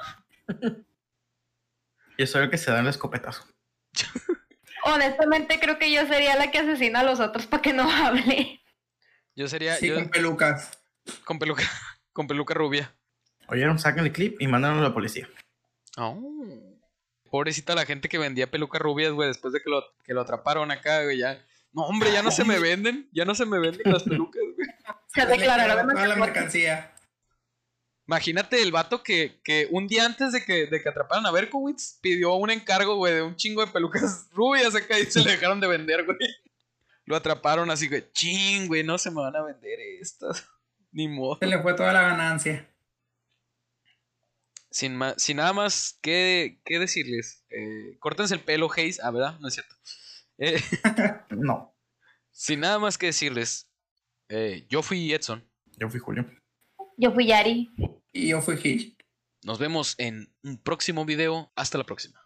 [2.18, 3.46] Yo soy el que se da el escopetazo.
[4.86, 8.62] Honestamente creo que yo sería la que asesina a los otros para que no hable.
[9.36, 10.72] Yo sería, Sí, yo, con pelucas.
[11.26, 11.64] con peluca,
[12.14, 12.94] con peluca rubia.
[13.48, 15.28] Oyeron, sacan el clip y mándanlo a la policía.
[15.98, 16.20] Oh.
[17.30, 20.72] Pobrecita la gente que vendía pelucas rubias, güey, después de que lo, que lo atraparon
[20.72, 21.44] acá, güey, ya.
[21.72, 24.68] No, hombre, ya no se me venden, ya no se me venden las pelucas, güey.
[25.08, 26.94] Se declararon la en mercancía.
[28.08, 32.00] Imagínate el vato que, que un día antes de que, de que atraparan a Berkowitz
[32.02, 35.60] pidió un encargo, güey, de un chingo de pelucas rubias acá y se le dejaron
[35.60, 36.18] de vender, güey.
[37.06, 40.48] Lo atraparon así, güey, ching, güey, no se me van a vender estas.
[40.92, 41.38] Ni modo.
[41.40, 42.70] Se le fue toda la ganancia.
[44.70, 49.00] Sin, ma- sin nada más que, que decirles, eh, córtense el pelo, Hayes.
[49.04, 49.38] Ah, ¿verdad?
[49.40, 49.76] No es cierto.
[50.40, 50.60] Eh,
[51.30, 51.76] No,
[52.32, 53.70] sin nada más que decirles,
[54.30, 55.48] eh, yo fui Edson.
[55.78, 56.26] yo fui Julio.
[56.98, 57.70] Yo fui Yari.
[58.12, 58.98] Y yo fui Hitch.
[59.44, 61.52] Nos vemos en un próximo video.
[61.56, 62.23] Hasta la próxima.